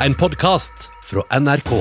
[0.00, 1.72] en podkast fra NRK.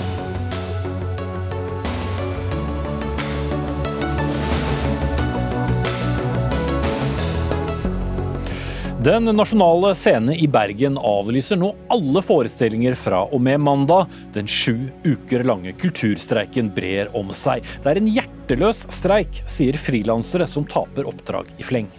[9.03, 14.07] Den nasjonale scene i Bergen avlyser nå alle forestillinger fra og med mandag.
[14.33, 17.67] Den sju uker lange kulturstreiken brer om seg.
[17.83, 21.91] Det er en hjerteløs streik, sier frilansere som taper oppdrag i fleng.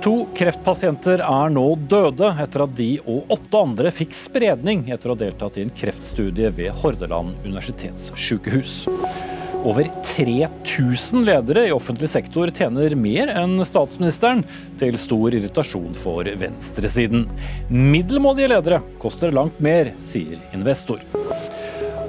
[0.00, 5.16] To kreftpasienter er nå døde etter at de og åtte andre fikk spredning etter å
[5.16, 8.86] ha deltatt i en kreftstudie ved Hordaland universitetssykehus.
[9.60, 14.40] Over 3000 ledere i offentlig sektor tjener mer enn statsministeren,
[14.80, 17.26] til stor irritasjon for venstresiden.
[17.68, 21.04] Middelmådige ledere koster langt mer, sier investor.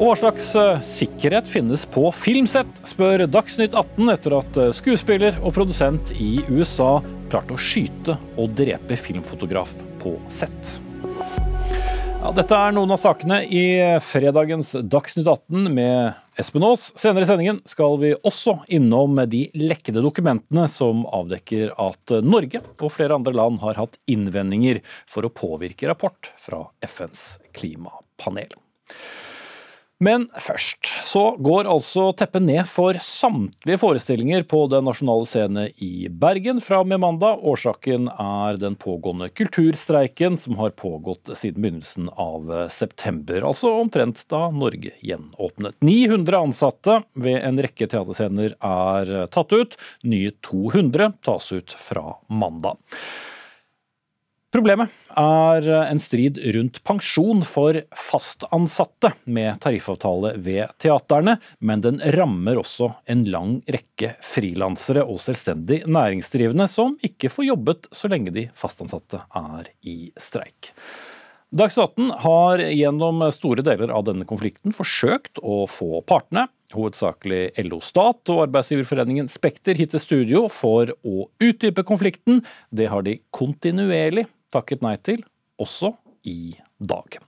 [0.01, 5.35] Og hva slags eh, sikkerhet finnes på filmsett, spør Dagsnytt 18 etter at eh, skuespiller
[5.43, 10.77] og produsent i USA klarte å skyte og drepe filmfotograf på sett.
[12.21, 13.63] Ja, dette er noen av sakene i
[14.05, 16.91] fredagens Dagsnytt 18 med Espen Aas.
[16.99, 22.93] Senere i sendingen skal vi også innom de lekkede dokumentene som avdekker at Norge og
[22.93, 28.53] flere andre land har hatt innvendinger for å påvirke rapport fra FNs klimapanel.
[30.01, 36.07] Men først så går altså teppet ned for samtlige forestillinger på Den nasjonale scene i
[36.09, 37.43] Bergen fra og med mandag.
[37.45, 43.45] Årsaken er den pågående kulturstreiken som har pågått siden begynnelsen av september.
[43.45, 45.77] Altså omtrent da Norge gjenåpnet.
[45.85, 49.77] 900 ansatte ved en rekke teaterscener er tatt ut.
[50.01, 52.81] Nye 200 tas ut fra mandag.
[54.51, 62.59] Problemet er en strid rundt pensjon for fastansatte med tariffavtale ved teaterne, men den rammer
[62.59, 68.49] også en lang rekke frilansere og selvstendig næringsdrivende som ikke får jobbet så lenge de
[68.51, 70.73] fastansatte er i streik.
[71.55, 77.79] Dagsnytt 18 har gjennom store deler av denne konflikten forsøkt å få partene, hovedsakelig LO
[77.83, 82.43] Stat og arbeidsgiverforeningen Spekter, hit til studio for å utdype konflikten.
[82.71, 85.23] Det har de kontinuerlig takket nei til,
[85.61, 85.95] også
[86.27, 87.21] i dag.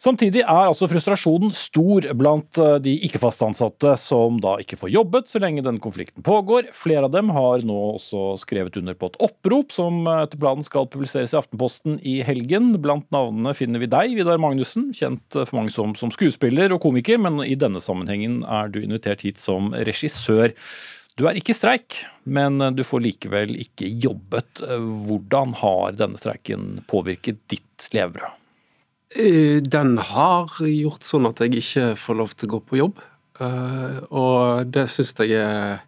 [0.00, 5.28] Samtidig er altså frustrasjonen stor blant eh, de ikke-fast ansatte som da ikke får jobbet
[5.28, 6.70] så lenge denne konflikten pågår.
[6.72, 10.64] Flere av dem har nå også skrevet under på et opprop som eh, etter planen
[10.64, 12.72] skal publiseres i Aftenposten i helgen.
[12.80, 16.80] Blant navnene finner vi deg, Vidar Magnussen, kjent eh, for mange som, som skuespiller og
[16.86, 20.56] komiker, men i denne sammenhengen er du invitert hit som regissør.
[21.20, 24.62] Du er ikke i streik, men du får likevel ikke jobbet.
[25.04, 28.38] Hvordan har denne streiken påvirket ditt levebrød?
[29.18, 33.02] Eh, den har gjort sånn at jeg ikke får lov til å gå på jobb.
[33.42, 35.82] Eh, og det syns jeg er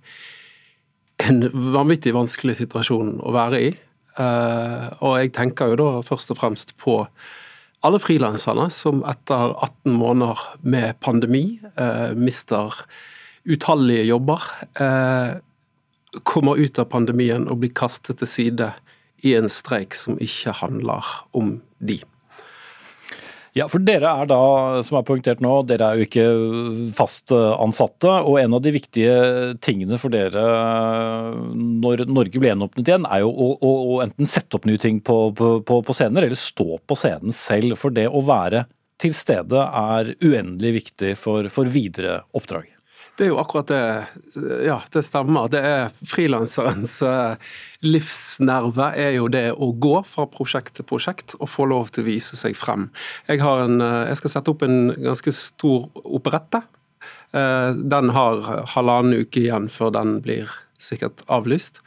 [1.22, 3.70] en vanvittig vanskelig situasjon å være i.
[4.18, 6.98] Eh, og jeg tenker jo da først og fremst på
[7.86, 11.46] alle frilanserne som etter 18 måneder med pandemi
[12.14, 12.76] mister
[13.44, 14.42] utallige jobber,
[14.80, 15.38] eh,
[16.22, 18.72] kommer ut av pandemien og blir kastet til side
[19.22, 22.00] i en streik som ikke handler om de.
[23.52, 24.38] Ja, for dere er da,
[24.80, 26.22] som er poengtert nå, dere er jo ikke
[26.96, 28.08] fast ansatte.
[28.24, 29.16] Og en av de viktige
[29.60, 30.44] tingene for dere
[31.52, 35.02] når Norge blir gjenåpnet igjen, er jo å, å, å, enten sette opp nye ting
[35.04, 37.76] på, på, på scener, eller stå på scenen selv.
[37.80, 38.64] For det å være
[39.02, 42.70] til stede er uendelig viktig for, for videre oppdrag.
[43.12, 43.80] Det er jo akkurat det.
[44.64, 45.50] Ja, det stemmer.
[45.52, 47.50] Det er frilanserens eh,
[47.84, 52.08] livsnerve er jo det å gå fra prosjekt til prosjekt og få lov til å
[52.08, 52.88] vise seg frem.
[53.28, 56.62] Jeg, en, eh, jeg skal sette opp en ganske stor operette.
[57.36, 58.40] Eh, den har
[58.72, 60.48] halvannen uke igjen før den blir
[60.80, 61.82] sikkert avlyst.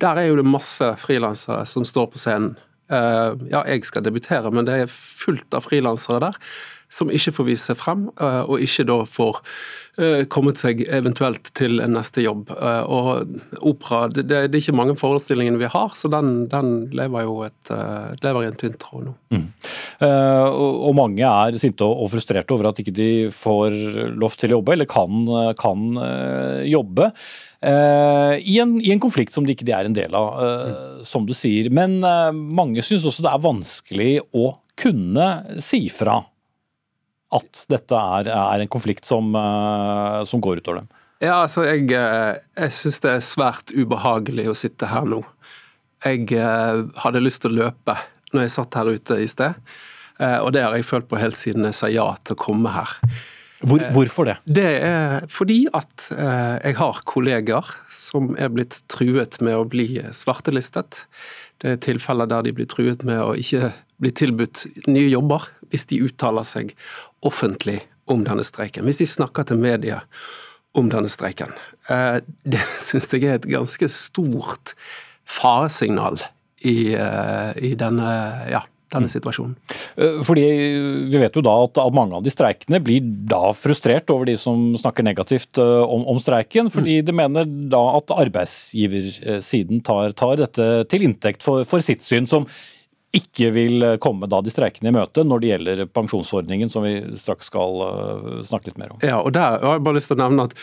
[0.00, 2.56] Der er jo det masse frilansere som står på scenen.
[2.86, 6.36] Ja, jeg skal debutere, men det er fullt av frilansere der
[6.92, 9.42] som ikke får vise seg frem, og ikke da får
[9.96, 12.50] Eh, kommet seg eventuelt til en neste jobb.
[12.52, 17.24] Eh, og opera, det, det, er ikke mange forestillingene vi har, så den, den lever
[17.24, 17.70] jo et,
[18.20, 19.14] lever i en tynn tråd nå.
[19.32, 19.46] Mm.
[20.52, 23.72] Og, mange er sinte og, frustrerte over at ikke de får
[24.20, 25.24] lov til å jobbe, eller kan,
[25.56, 25.86] kan
[26.68, 27.08] jobbe.
[27.64, 31.02] I en, I, en, konflikt som de ikke er en del av, mm.
[31.08, 31.72] som du sier.
[31.72, 31.98] Men
[32.36, 35.30] mange syns også det er vanskelig å kunne
[35.64, 36.20] si fra
[37.34, 40.90] at dette er, er en konflikt som, uh, som, går utover dem?
[41.24, 45.22] Ja, altså jeg, eh, jeg syns det er svært ubehagelig å sitte her nå.
[46.04, 47.96] Jeg uh, hadde lyst til å løpe
[48.34, 49.54] når jeg satt her ute i sted,
[50.16, 52.90] og det har jeg følt på helt siden jeg sa ja til å komme her.
[53.64, 54.36] Hvor, hvorfor det?
[54.44, 59.88] Det er fordi at eh, jeg har kolleger som er blitt truet med å bli
[60.12, 61.06] svartelistet.
[61.62, 63.70] Det er tilfeller der de blir truet med å ikke
[64.02, 66.74] bli tilbudt nye jobber hvis de uttaler seg
[67.26, 67.80] offentlig
[68.12, 68.84] om denne streiken.
[68.86, 70.02] Hvis de snakker til media
[70.76, 71.54] om denne streiken.
[71.88, 74.76] Eh, det syns jeg er et ganske stort
[75.26, 76.20] faresignal
[76.62, 78.10] i, eh, i denne,
[78.52, 78.62] ja,
[78.94, 79.56] denne situasjonen.
[79.96, 80.46] Eh, fordi
[81.10, 84.74] Vi vet jo da at, mange av de streikende blir da frustrert over de som
[84.78, 91.06] snakker negativt om, om streiken, fordi de mener da at arbeidsgiversiden tar, tar dette til
[91.08, 92.46] inntekt for, for sitt syn, som
[93.18, 97.50] ikke vil komme da de streikende i møte når det gjelder pensjonsordningen, som vi straks
[97.50, 97.82] skal
[98.46, 99.02] snakke litt mer om.
[99.04, 100.56] Ja, og der har jeg bare lyst til å nevne at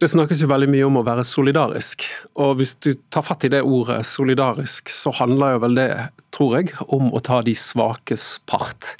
[0.00, 2.04] det snakkes jo veldig mye om å være solidarisk.
[2.42, 5.90] Og hvis du tar fatt i det ordet solidarisk, så handler jo vel det,
[6.34, 8.96] tror jeg, om å ta de svakes part.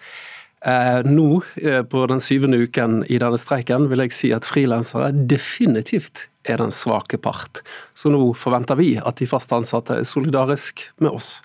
[0.65, 5.11] Eh, nå, eh, på den syvende uken i denne streiken, vil jeg si at frilansere
[5.13, 7.61] definitivt er den svake part.
[7.93, 11.43] Så nå forventer vi at de fast ansatte er solidarisk med oss.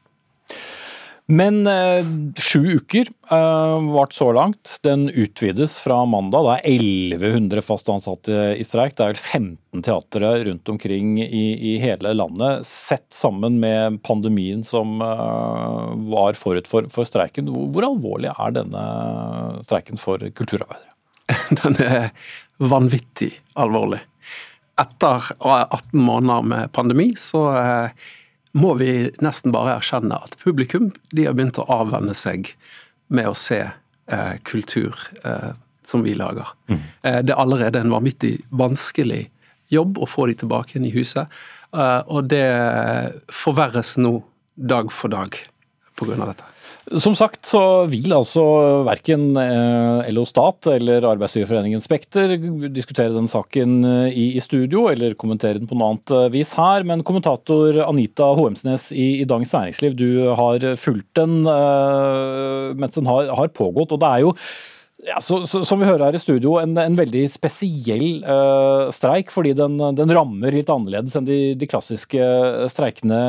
[1.31, 2.05] Men eh,
[2.41, 4.79] sju uker eh, vart så langt.
[4.81, 6.41] Den utvides fra mandag.
[6.47, 6.79] Det er
[7.19, 8.95] 1100 fast ansatte i streik.
[8.97, 12.65] Det er vel 15 teatre rundt omkring i, i, hele landet.
[12.65, 17.53] Sett sammen med pandemien som eh, var forut for, for streiken.
[17.53, 18.85] Hvor, hvor, alvorlig er denne
[19.67, 20.95] streiken for kulturarbeidere?
[21.61, 22.09] Den er
[22.57, 24.01] vanvittig alvorlig.
[24.81, 28.09] Etter 18 måneder med pandemi så eh,
[28.57, 28.91] må vi
[29.21, 32.53] nesten bare erkjenne at publikum de har begynt å avvenne seg
[33.13, 35.51] med å se eh, kultur eh,
[35.85, 36.49] som vi lager.
[36.69, 36.79] Mm.
[37.01, 39.27] Eh, det er allerede en vanvittig vanskelig
[39.73, 41.29] jobb å få de tilbake inn i huset,
[41.73, 42.45] eh, og det
[43.33, 44.19] forverres nå
[44.55, 45.37] dag for dag
[45.99, 46.25] pga.
[46.25, 46.47] dette.
[46.97, 48.43] Som sagt så vil altså
[48.87, 52.33] verken eh, LO Stat eller Arbeidsgiverforeningen Spekter
[52.73, 56.87] diskutere den saken i, i, studio eller kommentere den på noe annet eh, vis her.
[56.89, 60.09] Men kommentator Anita Hoemsnes i, i Dagens Næringsliv, du
[60.39, 63.93] har fulgt den mens den har, har pågått.
[63.93, 64.33] og det er jo
[65.07, 69.31] ja, så, så, Som vi hører her i studio, en, en veldig spesiell uh, streik.
[69.31, 72.23] Fordi den, den, rammer litt annerledes enn de, de, klassiske
[72.73, 73.19] streikene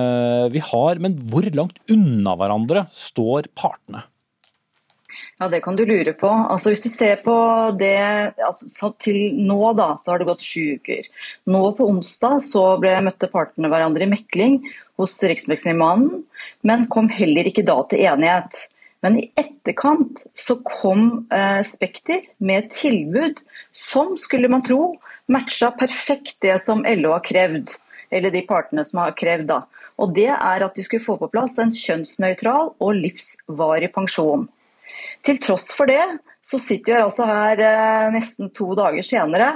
[0.55, 1.03] vi har.
[1.03, 4.03] Men hvor langt unna hverandre står partene?
[5.41, 6.29] Ja, Det kan du lure på.
[6.29, 7.35] Altså, hvis du ser på
[7.79, 7.97] det
[8.45, 11.07] altså, Til nå da, så har det gått sju uker.
[11.49, 14.59] Nå på onsdag så ble, møtte partene hverandre i mekling
[15.01, 16.11] hos Riksmekleren,
[16.67, 18.59] men kom heller ikke da til enighet.
[19.01, 23.41] Men i etterkant så kom eh, Spekter med et tilbud
[23.73, 24.95] som, skulle man tro,
[25.31, 27.73] matcha perfekt det som LO har krevd.
[28.11, 29.63] Eller de partene som har krevd, da.
[30.01, 34.49] Og det er at de skulle få på plass en kjønnsnøytral og livsvarig pensjon.
[35.25, 36.03] Til tross for det,
[36.45, 39.53] så sitter vi altså her eh, nesten to dager senere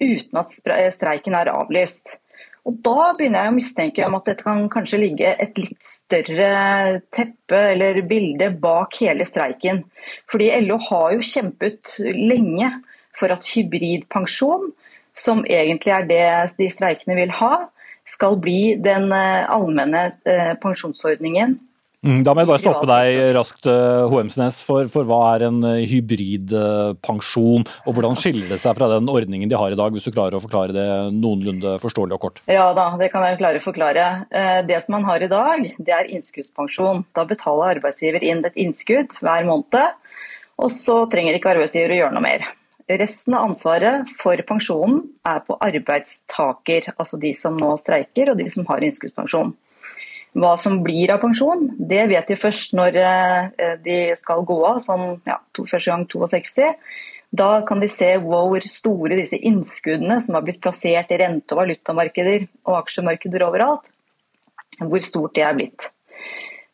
[0.00, 0.52] uten at
[0.94, 2.19] streiken er avlyst.
[2.68, 7.00] Og Da begynner jeg å mistenke om at dette kan kanskje ligge et litt større
[7.14, 9.82] teppe eller bilde bak hele streiken.
[10.30, 12.68] Fordi LO har jo kjempet lenge
[13.16, 14.70] for at hybridpensjon,
[15.16, 16.24] som egentlig er det
[16.60, 17.66] de streikende vil ha,
[18.06, 21.58] skal bli den eh, allmenne eh, pensjonsordningen
[22.00, 23.66] da må jeg bare stoppe deg raskt,
[24.08, 24.56] Hoemsnes.
[24.62, 29.10] Eh, for, for hva er en eh, hybridpensjon, og hvordan skiller det seg fra den
[29.12, 30.86] ordningen de har i dag, hvis du klarer å forklare det
[31.18, 32.40] noenlunde forståelig og kort?
[32.48, 34.06] Ja da, det kan jeg klare å forklare.
[34.32, 37.04] Eh, det som man har i dag, det er innskuddspensjon.
[37.18, 40.00] Da betaler arbeidsgiver inn et innskudd hver måned,
[40.60, 42.48] og så trenger ikke arbeidsgiver å gjøre noe mer.
[42.90, 48.48] Resten av ansvaret for pensjonen er på arbeidstaker, altså de som nå streiker og de
[48.56, 49.52] som har innskuddspensjon.
[50.38, 54.78] Hva som blir av pensjon, det vet vi først når eh, de skal gå av,
[54.82, 56.68] sånn ja, første gang 62.
[57.40, 61.62] Da kan de se hvor store disse innskuddene som har blitt plassert i rente- og
[61.62, 63.90] valutamarkeder og aksjemarkeder overalt,
[64.78, 65.90] hvor stort det er blitt.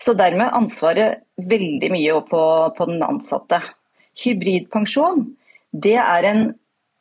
[0.01, 2.43] Så dermed ansvaret veldig mye på,
[2.77, 3.61] på den ansatte.
[4.21, 5.27] Hybridpensjon
[5.77, 6.43] det er en,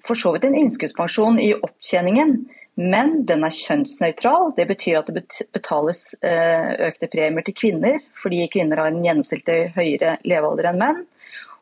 [0.04, 2.38] for så vidt en innskuddspensjon i opptjeningen,
[2.75, 4.51] men den er kjønnsnøytral.
[4.58, 5.24] Det betyr at det
[5.55, 11.01] betales eh, økte premier til kvinner, fordi kvinner har en gjennomsnittlig høyere levealder enn menn.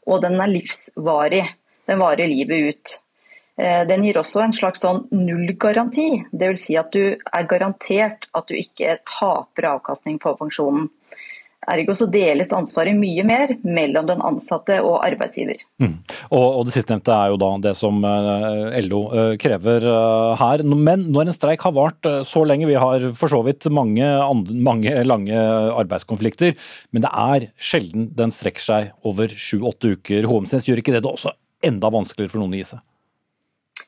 [0.10, 1.46] Og den er livsvarig.
[1.88, 2.96] Den varer livet ut.
[3.62, 6.08] Eh, den gir også en slags sånn nullgaranti.
[6.34, 6.66] Dvs.
[6.66, 10.90] Si at du er garantert at du ikke taper avkastning på pensjonen.
[11.72, 15.62] Ergo så deles ansvaret mye mer mellom den ansatte og arbeidsgiver.
[15.82, 15.96] Mm.
[16.30, 20.64] Og, og, Det sistnevnte er jo da det som eh, LO eh, krever eh, her.
[20.64, 24.08] Men når en streik har vart så lenge, vi har for så vidt mange,
[24.54, 25.44] mange lange
[25.74, 26.56] arbeidskonflikter,
[26.92, 30.28] men det er sjelden den strekker seg over sju-åtte uker.
[30.30, 32.84] Hoemsnes gjør ikke det det også enda vanskeligere for noen å gi seg?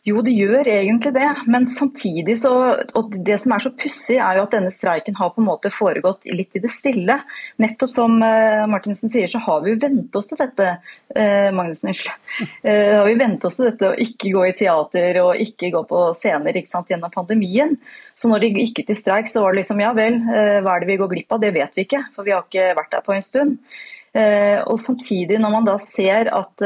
[0.06, 1.28] Jo, det gjør egentlig det.
[1.50, 2.52] Men samtidig så
[2.98, 5.72] og Det som er så pussig, er jo at denne streiken har på en måte
[5.74, 7.16] foregått litt i det stille.
[7.62, 10.76] Nettopp som uh, Martinsen sier, så har vi jo vent oss til dette.
[11.10, 12.28] Uh, Magnussen, unnskyld.
[12.62, 15.82] Uh, har vi vent oss til dette å ikke gå i teater og ikke gå
[15.90, 17.74] på scener sant, gjennom pandemien.
[18.14, 20.86] Så når de gikk ut i streik, så var det liksom ja vel, hva er
[20.86, 21.42] det vi går glipp av?
[21.42, 23.58] Det vet vi ikke, for vi har ikke vært der på en stund.
[24.16, 26.64] Og samtidig, når man da ser at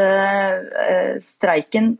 [1.25, 1.95] streiken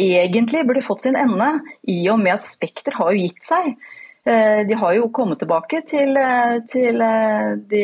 [0.00, 3.74] egentlig burde fått sin ende, i og med at Spekter har jo gitt seg.
[4.24, 7.82] Eh, de har jo kommet tilbake til, eh, til eh, de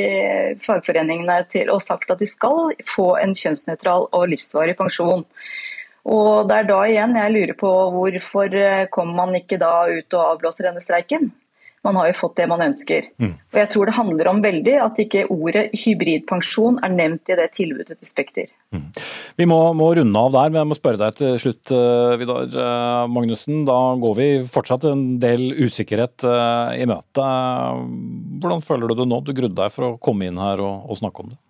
[0.64, 5.26] fagforeningene til, og sagt at de skal få en kjønnsnøytral og livsvarig pensjon.
[6.08, 8.56] Og Det er da igjen jeg lurer på hvorfor
[8.88, 11.28] kommer man ikke da ut og avblåser denne streiken?
[11.86, 13.08] Man har jo fått det man ønsker.
[13.22, 13.32] Mm.
[13.52, 17.48] Og Jeg tror det handler om veldig at ikke ordet hybridpensjon er nevnt i det
[17.56, 18.50] tilbudet til Spekter.
[18.74, 18.86] Mm.
[19.40, 22.48] Vi må, må, runde av der, men jeg må spørre deg til slutt, eh, Vidar
[22.52, 23.64] eh, Magnussen.
[23.68, 27.28] Da går vi fortsatt en del usikkerhet eh, i møte.
[28.40, 29.22] Hvordan føler du det nå?
[29.24, 31.40] Du grudde deg for å komme inn her og, og snakke om det.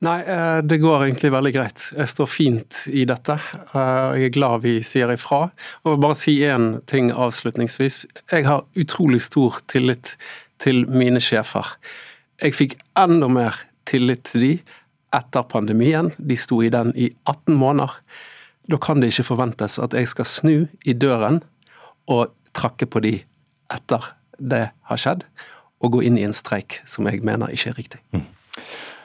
[0.00, 1.82] Nei, eh, det går egentlig veldig greit.
[1.92, 3.34] Jeg står fint i dette.
[3.36, 5.50] Eh, jeg er glad vi sier ifra.
[5.84, 8.06] Og bare si én ting avslutningsvis.
[8.32, 10.14] Jeg har utrolig stor tillit
[10.58, 11.74] til mine sjefer.
[12.40, 14.52] Jeg fikk enda mer tillit til de
[15.12, 16.08] etter pandemien.
[16.16, 17.92] De sto i den i 18 måneder.
[18.70, 20.54] Da kan det ikke forventes at jeg skal snu
[20.84, 21.42] i døren
[22.08, 23.18] og trakke på de
[23.70, 25.26] etter det har skjedd,
[25.84, 28.00] og gå inn i en streik som jeg mener ikke er riktig.
[28.16, 28.24] Mm.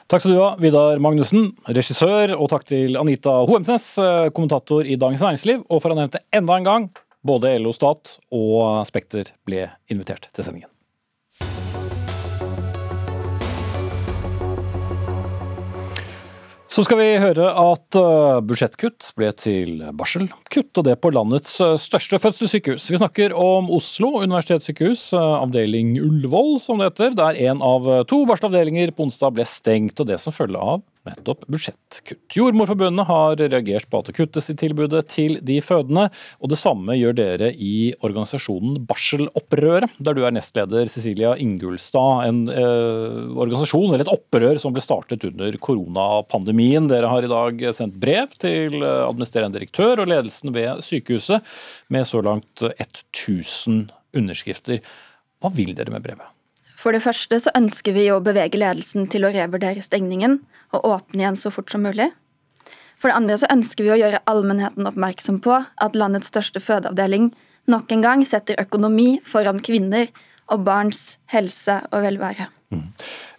[0.06, 4.94] Takk skal du ha, Vidar Magnussen, regissør, og takk til Anita Hoemsnes, eh, kommentator i
[4.94, 5.64] Dagens Næringsliv.
[5.66, 6.86] Og for å nevne enda en gang,
[7.26, 10.70] både LO Stat og Spekter ble invitert til sendingen.
[16.76, 21.78] Så skal vi høre at eh, budsjettkutt ble til barselkutt, og det på landets eh,
[21.80, 22.90] største fødselssykehus.
[22.92, 28.18] Vi snakker om Oslo universitetssykehus, eh, avdeling Ullevål som det heter, der en av to
[28.28, 32.36] barselavdelinger på onsdag ble stengt, og det som følge av nettopp budsjettkutt.
[32.36, 36.08] Jordmorforbundet har reagert på at det kuttes i tilbudet til de fødende,
[36.40, 42.26] og det samme gjør dere i organisasjonen Barselopprøret, der du er nestleder Cecilia Ingulstad.
[42.28, 46.90] En eh, organisasjon, eller et opprør, som ble startet under koronapandemien.
[46.90, 51.56] Dere har i dag sendt brev til administrerende direktør og ledelsen ved sykehuset,
[51.92, 53.86] med så langt 1000
[54.16, 54.82] underskrifter.
[55.42, 56.35] Hva vil dere med brevet?
[56.86, 60.36] For det første så ønsker vi å bevege ledelsen til å revurdere stengningen
[60.70, 62.12] og åpne igjen så fort som mulig.
[62.94, 67.32] For det andre så ønsker vi å gjøre allmennheten oppmerksom på at landets største fødeavdeling
[67.66, 70.12] nok en gang setter økonomi foran kvinner
[70.46, 72.46] og barns helse og velvære.
[72.70, 72.86] Mm.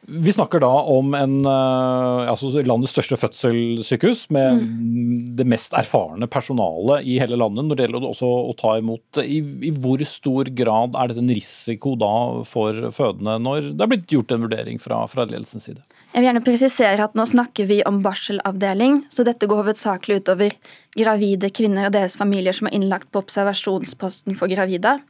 [0.09, 5.33] Vi snakker da om en, eh, altså landets største fødselssykehus med mm.
[5.35, 9.19] det mest erfarne personalet i hele landet når det gjelder også å ta imot.
[9.19, 12.13] I, I, hvor stor grad er dette en risiko da
[12.47, 15.83] for fødende, når det er blitt gjort en vurdering fra, fra ledelsens side?
[16.13, 20.55] Jeg vil gjerne presisere at Nå snakker vi om barselavdeling, så dette går hovedsakelig utover
[20.95, 25.01] gravide kvinner og deres familier som er innlagt på observasjonsposten for gravide,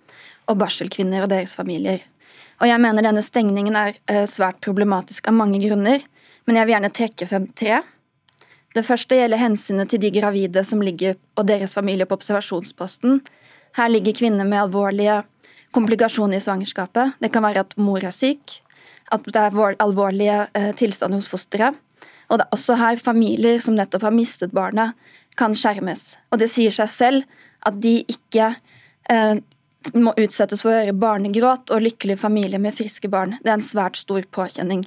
[0.50, 2.02] og barselkvinner og deres familier.
[2.58, 6.02] Og jeg mener denne stengningen er eh, svært problematisk av mange grunner,
[6.48, 7.82] men jeg vil gjerne trekke frem tre.
[8.76, 13.22] Det første gjelder hensynet til de gravide som ligger og deres familie på observasjonsposten.
[13.78, 15.22] Her ligger kvinner med alvorlige
[15.76, 17.18] komplikasjoner i svangerskapet.
[17.22, 18.60] Det kan være at mor er syk,
[19.14, 21.78] at det er alvorlige eh, tilstander hos fosteret.
[22.28, 24.98] Og det er også her familier som nettopp har mistet barnet,
[25.38, 26.18] kan skjermes.
[26.34, 28.50] Og det sier seg selv at de ikke
[29.12, 29.38] eh,
[29.96, 33.38] må utsettes for barnegråt og lykkelige familier med friske barn.
[33.44, 34.86] Det er en svært stor påkjenning.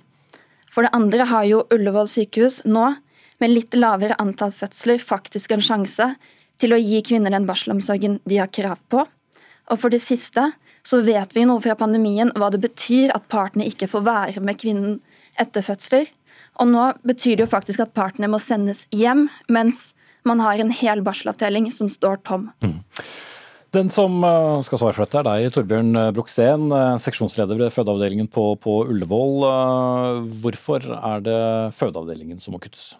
[0.70, 2.92] For det andre har jo Ullevål sykehus nå,
[3.40, 6.10] med litt lavere antall fødsler, faktisk en sjanse
[6.60, 9.06] til å gi kvinner den barselomsorgen de har krav på.
[9.70, 10.50] Og for det siste
[10.86, 14.60] så vet vi noe fra pandemien hva det betyr at partene ikke får være med
[14.60, 14.98] kvinnen
[15.40, 16.08] etter fødsler.
[16.60, 19.90] Og nå betyr det jo faktisk at partene må sendes hjem, mens
[20.28, 22.50] man har en hel barselavdeling som står tom.
[22.60, 22.80] Mm.
[23.70, 28.26] Den som eh, skal svare for dette, er deg, Torbjørn Broksten, eh, seksjonsleder ved fødeavdelingen
[28.32, 29.46] på, på Ullevål.
[29.46, 31.38] Eh, hvorfor er det
[31.78, 32.96] fødeavdelingen som må kuttes?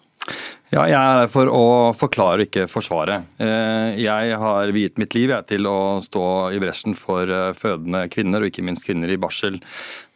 [0.71, 1.65] Ja, jeg er her for å
[1.99, 3.17] forklare og ikke forsvare.
[3.99, 7.27] Jeg har viet mitt liv til å stå i bresjen for
[7.59, 9.57] fødende kvinner, og ikke minst kvinner i barsel.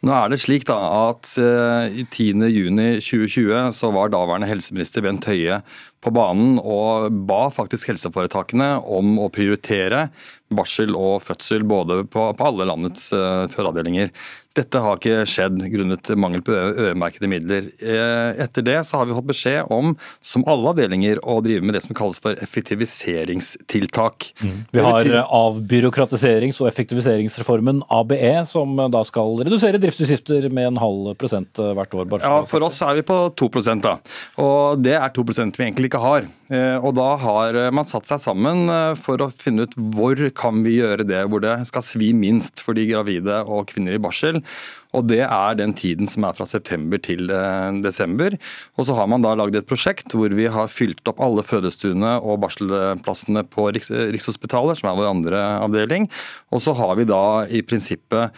[0.07, 0.77] Nå er det slik da
[1.09, 5.59] at i 10.6.2020 så var daværende helseminister Bent Høie
[6.05, 10.07] på banen og ba faktisk helseforetakene om å prioritere
[10.53, 14.11] barsel og fødsel både på, på alle landets uh, fødeavdelinger.
[14.55, 17.67] Dette har ikke skjedd grunnet mangel på øremerkede midler.
[17.75, 21.75] Eh, etter det så har vi fått beskjed om, som alle avdelinger, å drive med
[21.75, 24.29] det som kalles for effektiviseringstiltak.
[24.39, 24.53] Mm.
[24.71, 31.51] Vi har avbyråkratiserings- og effektiviseringsreformen ABE, som da skal redusere driftsutgifter med en halv prosent
[31.59, 32.15] hvert år.
[32.23, 33.51] ja, For oss er vi på 2
[33.83, 33.97] da.
[34.39, 36.29] Og det er 2% vi egentlig ikke har.
[36.47, 40.79] Eh, og da har man satt seg sammen for å finne ut hvor kan vi
[40.79, 44.44] gjøre det hvor det skal svi minst for de gravide og kvinner i barsel.
[44.95, 48.37] Og Det er den tiden som er fra september til eh, desember.
[48.79, 52.15] Og Så har man da lagd et prosjekt hvor vi har fylt opp alle fødestuene
[52.21, 56.07] og barselplassene på Rikshospitalet, som er vår andre avdeling.
[56.55, 58.31] Og så har vi da i prinsippet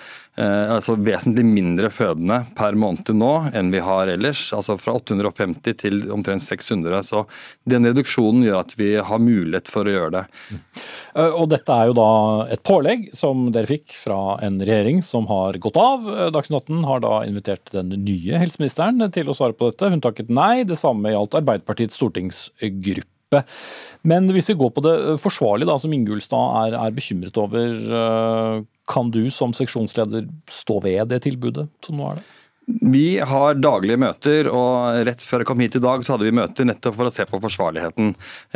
[0.46, 4.52] altså vesentlig mindre fødende per måned nå enn vi har ellers.
[4.54, 7.02] altså Fra 850 til omtrent 600.
[7.04, 7.24] Så
[7.66, 10.24] den reduksjonen gjør at vi har mulighet for å gjøre det.
[11.18, 12.12] Eh, og Dette er jo da
[12.54, 16.08] et pålegg som dere fikk fra en regjering som har gått av.
[16.36, 19.92] Dagsnytt 18 har da invitert den nye helseministeren til å svare på dette.
[19.94, 20.64] Hun takket nei.
[20.68, 23.17] Det samme gjaldt Arbeiderpartiets stortingsgruppe.
[24.08, 28.66] Men hvis vi går på det forsvarlige, da, som Ingulstad er, er bekymret over, eh,
[28.88, 32.28] kan du som seksjonsleder stå ved det tilbudet som nå er det?
[32.68, 36.36] Vi har daglige møter, og rett før jeg kom hit i dag så hadde vi
[36.36, 38.10] møter nettopp for å se på forsvarligheten.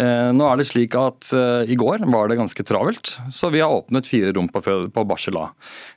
[0.04, 3.64] Eh, nå er det slik at eh, I går var det ganske travelt, så vi
[3.64, 5.46] har åpnet fire rom på, barsel A.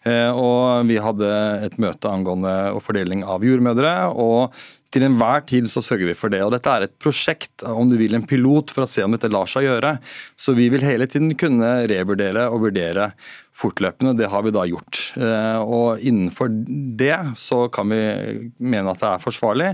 [0.07, 1.33] Eh, og vi hadde
[1.66, 2.54] et møte angående
[2.87, 3.97] fordeling av jordmødre.
[4.14, 4.54] og
[4.95, 6.43] til enhver tid så sørger vi for det.
[6.45, 9.31] og Dette er et prosjekt, om du vil en pilot, for å se om dette
[9.33, 9.97] lar seg gjøre.
[10.39, 13.11] Så vi vil hele tiden kunne revurdere og vurdere
[13.55, 14.17] fortløpende.
[14.19, 14.99] Det har vi da gjort.
[15.15, 16.51] Eh, og innenfor
[16.99, 18.01] det så kan vi
[18.59, 19.71] mene at det er forsvarlig.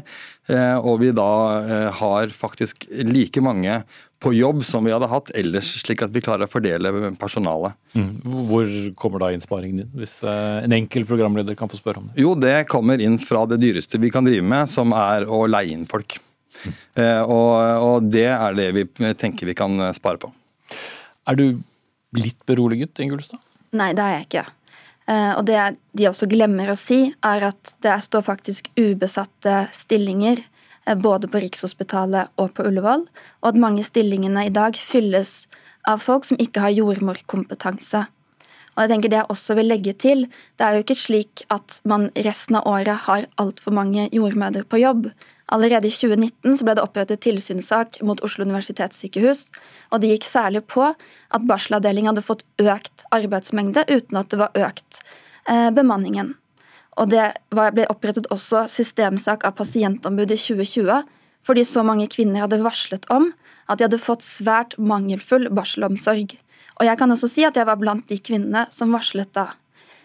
[0.52, 1.30] Eh, og vi da
[1.62, 3.80] eh, har faktisk like mange
[4.20, 7.78] på jobb som vi hadde hatt ellers, slik at vi klarer å fordele personalet.
[7.96, 8.10] Mm.
[8.50, 12.20] Hvor kommer da innsparingen din, hvis en enkel programleder kan få spørre om det?
[12.20, 15.72] Jo, det kommer inn fra det dyreste vi kan drive med, som er å leie
[15.72, 16.18] inn folk.
[16.60, 16.74] Mm.
[17.32, 18.84] Og, og, det er det vi
[19.16, 20.28] tenker vi kan spare på.
[21.30, 21.46] Er du
[22.20, 23.40] litt beroliget, Ingulstad?
[23.76, 24.46] Nei, det er jeg ikke.
[25.10, 25.58] Uh, og det
[25.96, 30.42] de også glemmer å si, er at det står faktisk ubesatte stillinger
[30.88, 33.06] uh, både på Rikshospitalet og på Ullevål,
[33.42, 35.44] og at mange stillingene i dag fylles
[35.88, 38.04] av folk som ikke har jordmorkompetanse.
[38.76, 40.26] Og jeg tenker Det jeg også vil legge til,
[40.58, 44.80] det er jo ikke slik at man resten av året har altfor mange jordmødre på
[44.82, 45.10] jobb.
[45.50, 49.50] Allerede i 2019 ble det opprettet tilsynssak mot Oslo universitetssykehus.
[49.90, 54.54] og Det gikk særlig på at barselavdelingen hadde fått økt arbeidsmengde uten at det var
[54.54, 55.00] økt
[55.48, 56.36] eh, bemanningen.
[56.98, 61.02] Og Det ble opprettet også systemsak av pasientombudet i 2020
[61.40, 63.30] fordi så mange kvinner hadde varslet om
[63.66, 66.34] at de hadde fått svært mangelfull barselomsorg.
[66.78, 69.48] Og jeg kan også si at jeg var blant de kvinnene som varslet da.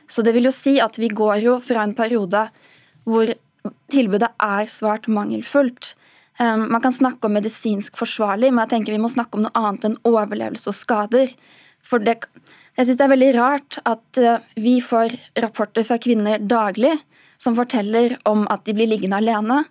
[0.08, 2.48] Så det vil jo si at vi går jo fra en periode
[3.06, 3.30] hvor
[3.94, 5.94] tilbudet er svært mangelfullt.
[6.40, 9.56] Um, man kan snakke om medisinsk forsvarlig, men jeg tenker vi må snakke om noe
[9.56, 11.32] annet enn overlevelse og skader.
[11.86, 12.18] For det,
[12.76, 16.98] jeg synes det er veldig rart at uh, vi får rapporter fra kvinner daglig
[17.42, 19.64] som forteller om at de blir liggende alene,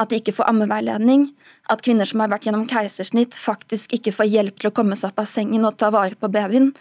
[0.00, 1.28] at de ikke får ammeveiledning,
[1.70, 5.12] at kvinner som har vært gjennom keisersnitt, faktisk ikke får hjelp til å komme seg
[5.12, 6.72] opp av sengen og ta vare på babyen.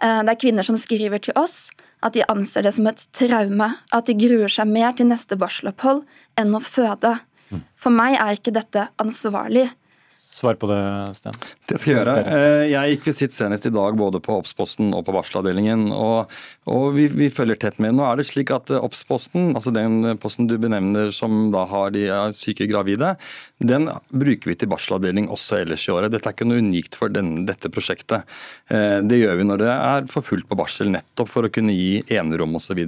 [0.00, 1.68] Uh, det er kvinner som skriver til oss
[2.04, 6.04] at de anser det som et traume, at de gruer seg mer til neste barselopphold
[6.40, 7.18] enn å føde.
[7.76, 9.66] For meg er ikke dette ansvarlig.
[10.40, 11.34] Svar på det, Sten.
[11.68, 12.12] Det skal jeg gjøre.
[12.24, 15.90] Eh, jeg gikk visitt senest i dag både på Obs-posten og på varselavdelingen.
[15.92, 16.32] Og,
[16.72, 17.98] og vi, vi, følger tett med.
[17.98, 21.92] Nå er det slik at eh, Obs-posten, altså den posten du benevner som da har
[21.92, 23.12] de syke gravide,
[23.60, 26.14] den bruker vi til barselavdeling også ellers i året.
[26.14, 28.24] Dette er ikke noe unikt for den, dette prosjektet.
[28.72, 31.76] Eh, det gjør vi når det er for fullt på barsel, nettopp for å kunne
[31.76, 32.80] gi enerom osv.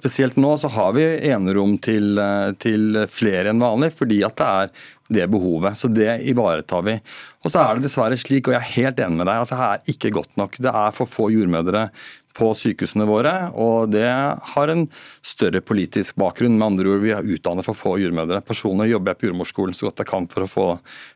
[0.00, 2.16] Spesielt nå så har vi enerom til,
[2.56, 4.76] til flere enn vanlig, fordi at det er
[5.12, 5.76] det behovet.
[5.76, 6.98] Så det ivaretar vi.
[7.44, 9.58] Og så er det dessverre slik, og jeg er helt enig med deg, at det
[9.68, 10.56] er ikke godt nok.
[10.64, 11.88] Det er for få jordmødre
[12.34, 14.08] på sykehusene våre, og det
[14.54, 14.86] har en
[15.24, 16.56] større politisk bakgrunn.
[16.58, 18.42] Med andre ord, vi har utdannet for få jordmødre.
[18.46, 20.66] Personlig jobber jeg på jordmorskolen så godt jeg kan for å få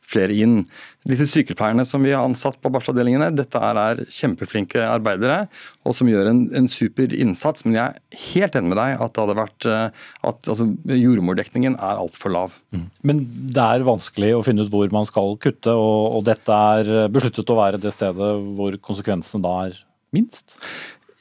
[0.08, 0.60] flere inn.
[1.08, 5.46] Disse sykepleierne som vi har ansatt på barselavdelingene, dette er kjempeflinke arbeidere
[5.86, 7.64] og som gjør en, en, super innsats.
[7.66, 12.34] Men jeg er helt enig med deg at vært eh, at altså, jordmordekningen er altfor
[12.34, 12.58] lav.
[12.74, 12.86] Mm.
[13.10, 13.24] Men
[13.56, 17.50] det er vanskelig å finne ut hvor man skal kutte, og, og dette er besluttet
[17.54, 19.82] å være det stedet hvor konsekvensene da er
[20.14, 20.54] minst?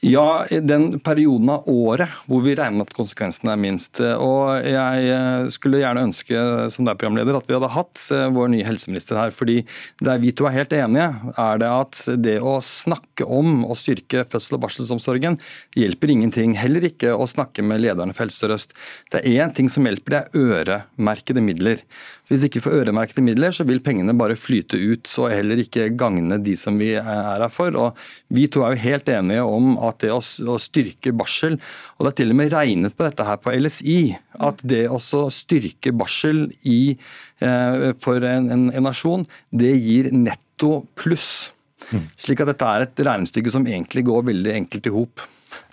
[0.00, 3.98] Ja, i den perioden av året hvor vi regner at konsekvensene er minst.
[3.98, 8.28] Og jeg eh, skulle gjerne ønske som deg, er programleder, at vi hadde hatt eh,
[8.30, 9.34] vår nye helseminister her.
[9.34, 9.64] fordi
[9.98, 14.22] Der vi to er helt enige, er det at det å snakke om å styrke
[14.22, 15.40] fødsel- og barselsomsorgen
[15.74, 16.54] hjelper ingenting.
[16.54, 18.78] Heller ikke å snakke med lederne for Helse Sør-Øst.
[19.10, 21.82] Det er én ting som hjelper, det er øremerkede midler.
[22.28, 26.36] Hvis ikke får øremerkede midler, så vil pengene bare flyte ut og heller ikke gagne
[26.44, 27.72] de som vi er her for.
[27.80, 28.02] Og
[28.34, 30.20] vi to er jo helt enige om at det å,
[30.60, 31.56] styrke barsel,
[31.96, 34.00] og det er til og med regnet på dette her på LSI,
[34.44, 36.98] at det å styrke barsel i,
[37.40, 41.54] eh, for en, en, en nasjon, det gir netto pluss.
[41.88, 42.04] Mm.
[42.20, 45.24] Slik at dette er et regnestykke som egentlig går veldig enkelt i hop.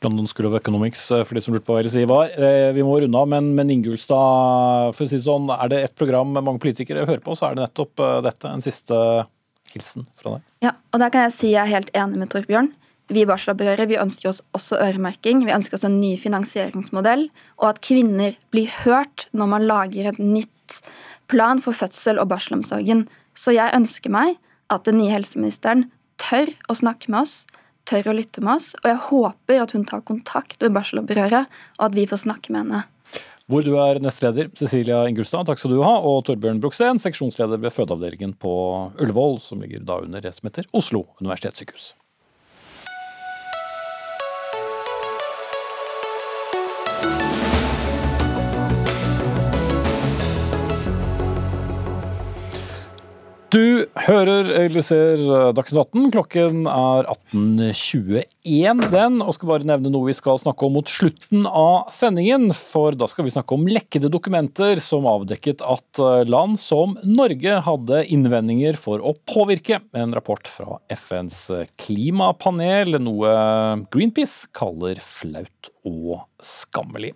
[0.05, 2.31] London School of Economics, eh, for de som lurte på hva LSI var.
[2.35, 5.83] Eh, vi må runde av, men, men Ingulstad, for å si det sånn, er det
[5.83, 8.51] et program mange politikere hører på, så er det nettopp eh, dette.
[8.51, 8.99] En siste
[9.73, 10.47] hilsen fra deg.
[10.67, 12.71] Ja, og der kan jeg si jeg er helt enig med Torbjørn.
[13.13, 15.43] Vi i barselopprøret vi ønsker oss også øremerking.
[15.45, 17.27] Vi ønsker oss en ny finansieringsmodell,
[17.61, 20.79] og at kvinner blir hørt når man lager et nytt
[21.29, 23.05] plan for fødsel og barselomsorgen.
[23.37, 24.39] Så jeg ønsker meg
[24.73, 25.89] at den nye helseministeren
[26.21, 27.35] tør å snakke med oss
[27.89, 28.73] tør å lytte med oss.
[28.83, 32.65] Og jeg håper at hun tar kontakt med barselopprøret, og at vi får snakke med
[32.65, 32.83] henne.
[33.45, 37.75] Hvor du er nestleder, Cecilia Ingulstad, takk skal du ha, og Torbjørn Broksten, seksjonsleder ved
[37.75, 38.55] fødeavdelingen på
[38.97, 41.91] Ullevål, som ligger da under det som heter Oslo universitetssykehus.
[53.55, 55.21] Du hører eller ser
[55.55, 56.09] Dagsnytt 18.
[56.11, 61.47] Klokken er 18.21 den, og skal bare nevne noe vi skal snakke om mot slutten
[61.49, 62.51] av sendingen.
[62.53, 67.59] For da skal vi snakke om lekkede dokumenter som avdekket at eh, land som Norge
[67.65, 69.81] hadde innvendinger for å påvirke.
[69.97, 71.49] En rapport fra FNs
[71.81, 73.33] klimapanel, noe
[73.93, 77.13] Greenpeace kaller flaut og skammelig.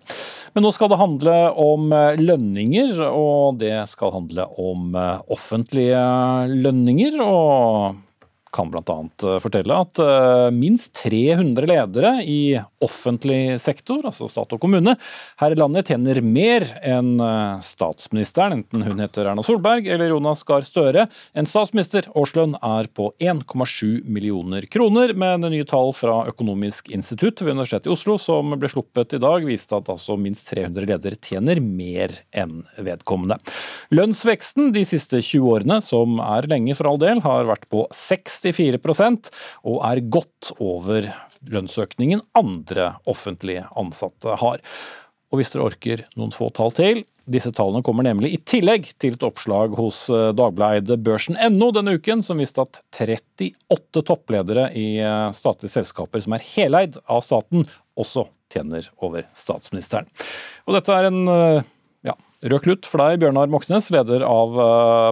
[0.54, 6.04] Men nå skal det handle om eh, lønninger, og det skal handle om eh, offentlige
[6.50, 7.20] lønninger.
[7.24, 8.06] og
[8.52, 8.96] kan bl.a.
[9.22, 14.96] Eh, fortelle at eh, minst 300 ledere i offentlig sektor, altså stat og kommune,
[15.40, 20.42] her i landet tjener mer enn eh, statsministeren, enten hun heter Erna Solberg eller Jonas
[20.48, 21.06] Gahr Støre.
[21.38, 27.54] En statsminister årslønn er på 1,7 millioner kroner, men nye tall fra Økonomisk institutt ved
[27.54, 31.62] Universitetet i Oslo som ble sluppet i dag, viste at altså minst 300 ledere tjener
[31.62, 33.38] mer enn vedkommende.
[33.94, 38.39] Lønnsveksten de siste 20 årene, som er lenge for all del, har vært på 6
[38.42, 39.30] 64%
[39.68, 41.10] og er godt over
[41.50, 44.60] lønnsøkningen andre offentlige ansatte har.
[45.30, 49.14] Og hvis dere orker noen få tall til disse tallene kommer nemlig i tillegg til
[49.14, 55.28] et oppslag hos eh, dagbladet Børsen.no denne uken, som viste at 38 toppledere i eh,
[55.36, 57.68] statlige selskaper som er heleid av staten,
[58.00, 60.08] også tjener over statsministeren.
[60.66, 61.68] Og dette er en eh,
[62.40, 64.56] rød klutt for deg, Bjørnar Moxnes, leder av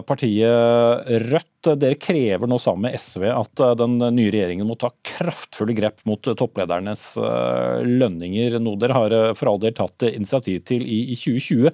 [0.09, 1.45] partiet Rødt.
[1.59, 5.99] Dere krever nå sammen med SV at eh, den nye regjeringen må ta kraftfulle grep
[6.07, 11.17] mot toppledernes eh, lønninger, noe dere har eh, for all del tatt initiativ til i
[11.19, 11.73] 2020.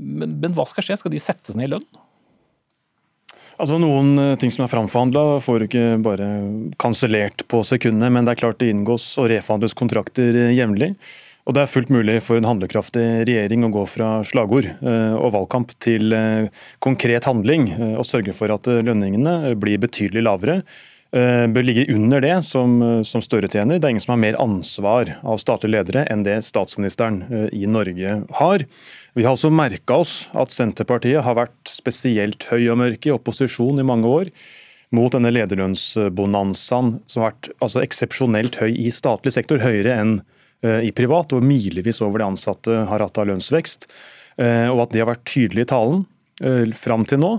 [0.00, 0.96] Men, men hva skal skje?
[1.02, 1.88] Skal de settes ned i lønn?
[3.60, 6.30] Altså Noen ting som er framforhandla, får ikke bare
[6.80, 10.94] kansellert på sekundene, men det er klart det inngås og reforhandles kontrakter jevnlig.
[11.48, 15.32] Og Det er fullt mulig for en handlekraftig regjering å gå fra slagord eh, og
[15.36, 16.46] valgkamp til eh,
[16.84, 20.62] konkret handling eh, og sørge for at lønningene blir betydelig lavere.
[21.10, 23.80] Bør ligge under det som, som Støre tjener.
[23.80, 28.12] Det er ingen som har mer ansvar av statlige ledere enn det statsministeren i Norge
[28.38, 28.62] har.
[29.18, 33.82] Vi har også merka oss at Senterpartiet har vært spesielt høy og mørk i opposisjon
[33.82, 34.30] i mange år
[34.94, 40.20] mot denne lederlønnsbonanzaen som har vært altså, eksepsjonelt høy i statlig sektor, høyere enn
[40.60, 43.88] i privat, og milevis over det ansatte har hatt av lønnsvekst.
[44.40, 46.04] Eh, og at det har vært tydelig i talen
[46.44, 47.32] eh, fram til nå.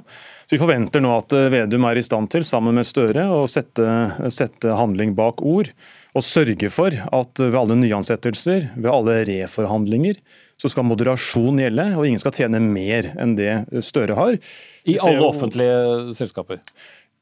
[0.45, 3.85] Så Vi forventer nå at Vedum er i stand til, sammen med Støre, å sette,
[4.33, 5.71] sette handling bak ord.
[6.11, 10.19] Og sørge for at ved alle nyansettelser, ved alle reforhandlinger,
[10.59, 14.35] så skal moderasjon gjelde, og ingen skal tjene mer enn det Støre har.
[14.85, 16.59] I alle offentlige selskaper?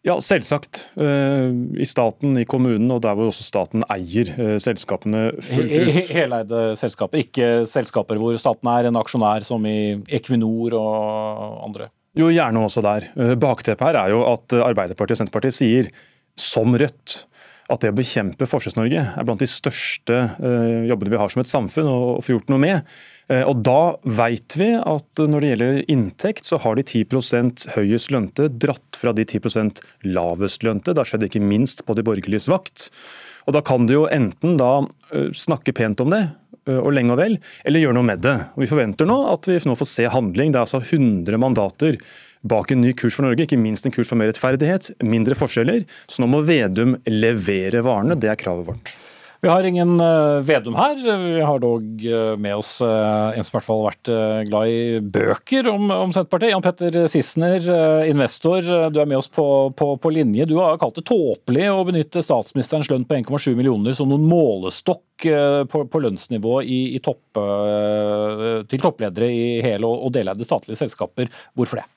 [0.07, 0.85] Ja, selvsagt.
[0.95, 1.49] Eh,
[1.83, 6.11] I staten, i kommunen og der hvor også staten eier eh, selskapene fullt ut.
[6.13, 11.89] Heleide selskaper, ikke selskaper hvor staten er en aksjonær, som i Equinor og andre?
[12.17, 13.09] Jo, gjerne også der.
[13.19, 15.91] Eh, bakteppet her er jo at Arbeiderpartiet og Senterpartiet sier,
[16.39, 17.25] som Rødt,
[17.69, 21.49] at det å bekjempe Forskjells-Norge er blant de største uh, jobbene vi har som et
[21.49, 22.89] samfunn og få gjort noe med.
[23.29, 23.79] Uh, og Da
[24.19, 29.13] vet vi at når det gjelder inntekt, så har de 10 høyest lønte dratt fra
[29.13, 30.93] de 10 lavest lønte.
[30.93, 32.89] Det har skjedd ikke minst på de borgerliges vakt.
[33.45, 36.25] Og Da kan du jo enten da uh, snakke pent om det,
[36.69, 38.35] og lenge og vel, eller gjøre noe med det.
[38.53, 40.51] Og Vi forventer nå at vi nå får se handling.
[40.53, 41.95] Det er altså 100 mandater
[42.41, 45.85] bak en ny kurs for Norge, ikke minst en kurs for mer rettferdighet, mindre forskjeller.
[46.07, 48.97] Så nå må Vedum levere varene, det er kravet vårt.
[49.41, 50.97] Vi har ingen uh, Vedum her.
[50.99, 54.09] Vi har dog uh, med oss uh, en som i hvert fall har vært
[54.49, 56.51] glad i bøker om, om Senterpartiet.
[56.51, 57.69] Jan Petter Sissener,
[58.09, 58.67] investor.
[58.91, 59.45] Du er med oss på,
[59.79, 60.47] på, på, linje.
[60.49, 65.27] Du har kalt det tåpelig å benytte statsministerens lønn på 1,7 millioner som noen målestokk
[65.71, 67.39] på, på lønnsnivå i, i topp,
[68.71, 71.31] til toppledere i hele og, og deleide statlige selskaper.
[71.55, 71.87] Hvorfor det?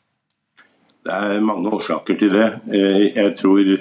[1.02, 2.48] Det er mange årsaker til det.
[2.70, 3.72] Eh, jeg tror,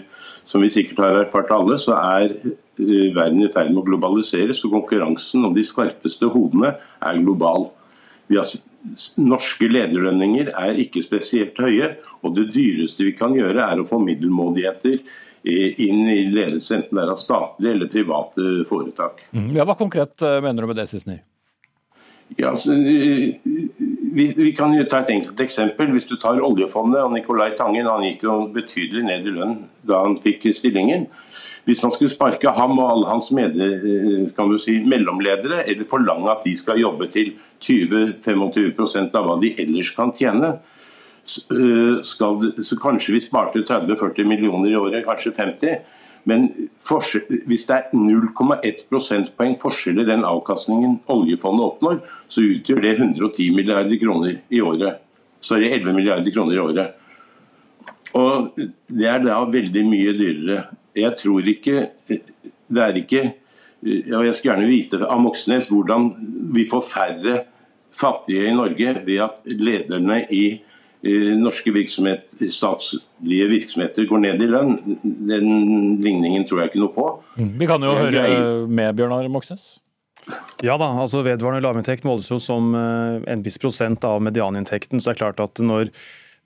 [0.48, 4.64] som vi sikkert har erfart alle, så er eh, verden i ferd med å globaliseres,
[4.66, 7.70] og konkurransen om de skarpeste hodene er global.
[8.32, 8.54] Har,
[9.22, 11.94] norske lederlønninger er ikke spesielt høye,
[12.26, 16.98] og det dyreste vi kan gjøre er å få middelmådigheter eh, inn i ledelse, enten
[16.98, 19.28] det er av statlige eller private foretak.
[19.30, 19.52] Mm.
[19.60, 21.22] Ja, hva konkret mener du med det, Sissener?
[22.40, 22.74] Ja, altså,
[24.12, 25.92] vi, vi, kan jo ta et enkelt eksempel.
[25.96, 30.04] Hvis du tar oljefondet og Nicolai Tangen, han gikk jo betydelig ned i lønn da
[30.06, 31.08] han fikk stillingen.
[31.68, 36.44] Hvis man skulle sparke ham og alle hans med, du si, mellomledere, eller forlange at
[36.46, 40.56] de skal jobbe til 20-25% av hva de ellers kan tjene,
[41.22, 46.48] skal, så kanskje vi sparte 30-40 millioner i året, kanskje 50 men
[47.50, 53.48] hvis det er 0,1 prosentpoeng forskjell i den avkastningen oljefondet oppnår, så utgjør det 110
[53.56, 55.02] milliarder kroner i året.
[55.42, 56.98] Så er det 11 milliarder kroner i året.
[58.14, 58.52] Og
[58.88, 60.64] Det er da veldig mye dyrere.
[60.96, 61.90] Jeg tror ikke
[62.68, 63.22] Det er ikke
[63.82, 66.12] og Jeg skulle gjerne vite av Moxnes hvordan
[66.54, 67.38] vi får færre
[67.92, 70.62] fattige i Norge ved at lederne i
[71.02, 74.76] norske virksomhet, statlige virksomheter går ned i lønn.
[75.02, 75.48] Den
[76.04, 77.08] ligningen tror jeg ikke noe på.
[77.40, 77.54] Mm.
[77.58, 78.26] Vi kan jo høre
[78.70, 79.80] med Bjørnar Moxnes.
[80.62, 85.02] Ja da, altså Vedvarende lavinntekt måles jo som eh, en viss prosent av medianinntekten.
[85.02, 85.90] så det er klart at når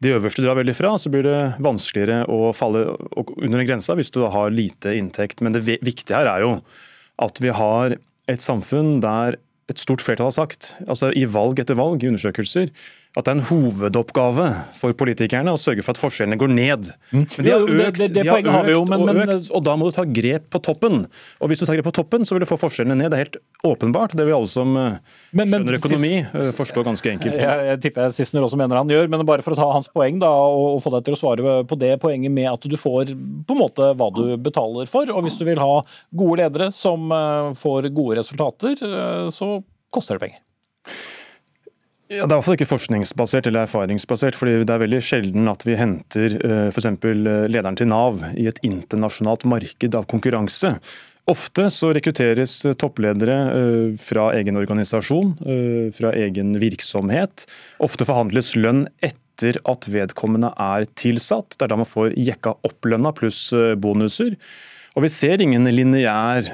[0.04, 4.12] de øverste drar veldig fra, så blir det vanskeligere å falle under en grense hvis
[4.16, 5.44] du har lite inntekt.
[5.44, 6.52] Men det viktige her er jo
[7.24, 7.98] at vi har
[8.32, 9.40] et samfunn der
[9.72, 12.70] et stort flertall har sagt, altså i valg etter valg, i undersøkelser,
[13.16, 16.90] at det er en hovedoppgave for politikerne å sørge for at forskjellene går ned.
[17.16, 17.24] Mm.
[17.24, 18.50] Men de har økt, de har økt,
[18.92, 21.06] og økt, og da må du ta grep på toppen.
[21.40, 23.14] Og hvis du tar grep på toppen, så vil du få forskjellene ned.
[23.14, 23.40] Det er helt
[23.72, 24.18] åpenbart.
[24.20, 25.00] Det vil alle som eh,
[25.32, 27.40] skjønner økonomi eh, forstå ganske enkelt.
[27.40, 30.20] Jeg, jeg tipper Sissener også mener han gjør, men bare for å ta hans poeng
[30.20, 33.56] da, og få deg til å svare på det poenget med at du får på
[33.56, 35.08] en måte hva du betaler for.
[35.16, 35.80] Og hvis du vil ha
[36.12, 38.76] gode ledere som eh, får gode resultater,
[39.32, 39.56] så
[39.94, 40.45] koster det penger.
[42.06, 44.36] Ja, Det er i hvert fall ikke forskningsbasert eller erfaringsbasert.
[44.38, 46.86] fordi Det er veldig sjelden at vi henter uh, f.eks.
[47.50, 50.76] lederen til Nav i et internasjonalt marked av konkurranse.
[51.26, 55.34] Ofte så rekrutteres toppledere uh, fra egen organisasjon,
[55.98, 57.48] fra egen virksomhet.
[57.82, 61.58] Ofte forhandles lønn etter at vedkommende er tilsatt.
[61.58, 63.50] Det er da man får jekka opp lønna pluss
[63.82, 64.38] bonuser.
[64.96, 66.46] Og vi ser ingen lineær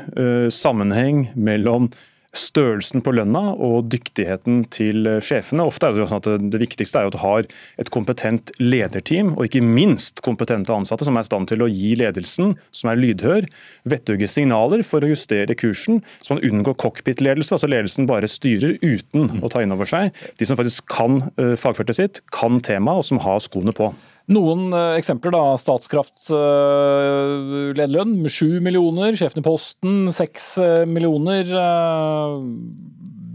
[0.50, 1.92] sammenheng mellom
[2.38, 5.66] størrelsen på lønna og dyktigheten til sjefene.
[5.68, 7.48] Ofte er Det sånn at det viktigste er at du har
[7.82, 11.96] et kompetent lederteam, og ikke minst kompetente ansatte som er i stand til å gi
[12.00, 13.50] ledelsen, som er lydhør,
[13.84, 17.56] vettuge signaler for å justere kursen, så man unngår cockpit-ledelse.
[17.56, 21.58] Altså ledelsen bare styrer uten å ta inn over seg de som faktisk kan eh,
[21.60, 23.92] fagfeltet sitt, kan temaet, og som har skoene på.
[24.30, 25.34] Noen uh, eksempler.
[25.34, 29.18] da, Statskrafts uh, lederlønn sju millioner.
[29.18, 31.50] Sjefen i Posten seks uh, millioner.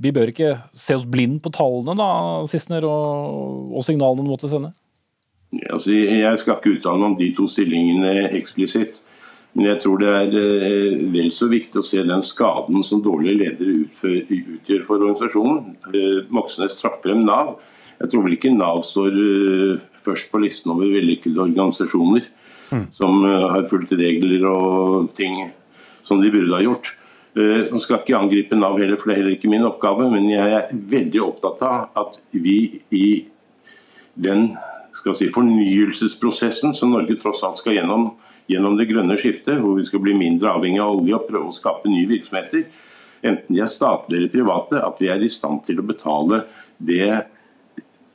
[0.03, 2.09] vi bør ikke se oss blind på tallene, da,
[2.47, 4.73] Sissener, og, og signalene du måtte sende?
[5.73, 9.03] Altså, jeg skal ikke uttale meg om de to stillingene eksplisitt.
[9.57, 13.79] Men jeg tror det er vel så viktig å se den skaden som dårlige ledere
[13.81, 15.79] utgjør for organisasjonen.
[16.29, 17.55] Moxnes trakk frem Nav.
[18.03, 19.17] Jeg tror vel ikke Nav står
[20.07, 22.29] først på listen over vellykkede organisasjoner
[22.71, 22.87] mm.
[22.95, 25.43] som uh, har fulgt regler og ting
[26.07, 26.93] som de burde ha gjort.
[27.37, 30.31] Uh, nå skal ikke angripe Nav heller, for det er heller ikke min oppgave, men
[30.31, 32.59] jeg er veldig opptatt av at vi
[32.95, 33.09] i
[34.17, 34.49] den
[35.15, 38.11] si, fornyelsesprosessen som Norge tross alt skal gjennom,
[38.51, 41.55] gjennom det grønne skiftet, hvor vi skal bli mindre avhengig av olje og prøve å
[41.55, 42.67] skape nye virksomheter,
[43.27, 46.45] enten de er statlige eller private, at vi er i stand til å betale
[46.79, 47.27] det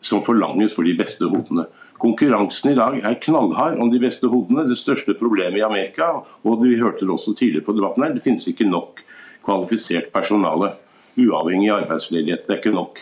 [0.01, 1.67] som forlanges for de beste hodene.
[2.01, 4.65] Konkurransen i dag er knallhard om de beste hodene.
[4.69, 6.09] Det største problemet i Amerika,
[6.43, 9.03] og vi hørte det også tidligere på debatten her, det finnes ikke nok
[9.45, 10.73] kvalifisert personale.
[11.19, 12.47] Uavhengig av arbeidsledighet.
[12.47, 13.01] Det er ikke nok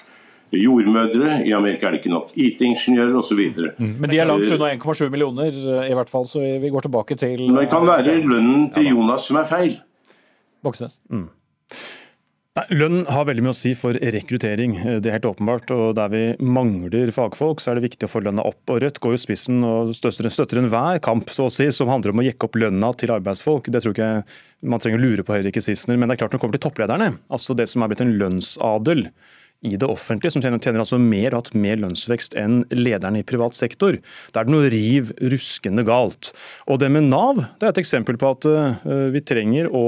[0.52, 3.42] jordmødre, i Amerika er det ikke nok IT-ingeniører osv.
[3.78, 3.92] Mm.
[4.02, 7.44] Men de er langt unna 1,7 millioner, i hvert fall, så vi går tilbake til
[7.52, 9.78] Men det kan være lønnen til Jonas som er feil.
[10.66, 10.98] Boksnes.
[11.10, 11.30] Mm.
[12.60, 15.70] Nei, lønn har veldig mye å si for rekruttering, det er helt åpenbart.
[15.72, 18.60] og Der vi mangler fagfolk, så er det viktig å få lønna opp.
[18.68, 22.12] og Rødt går jo spissen og støtter, støtter enhver kamp så å si, som handler
[22.12, 23.70] om å jekke opp lønna til arbeidsfolk.
[23.72, 24.10] Det tror ikke
[24.68, 25.96] man trenger å lure på heller ikke Sissener.
[25.96, 28.18] Men det er klart når det kommer til topplederne, altså det som er blitt en
[28.20, 29.06] lønnsadel
[29.64, 33.28] i det offentlige, som tjener, tjener altså mer og hatt mer lønnsvekst enn lederne i
[33.28, 34.02] privat sektor.
[34.34, 36.34] Da er det noe riv ruskende galt.
[36.68, 39.86] Og det med Nav det er et eksempel på at uh, vi trenger å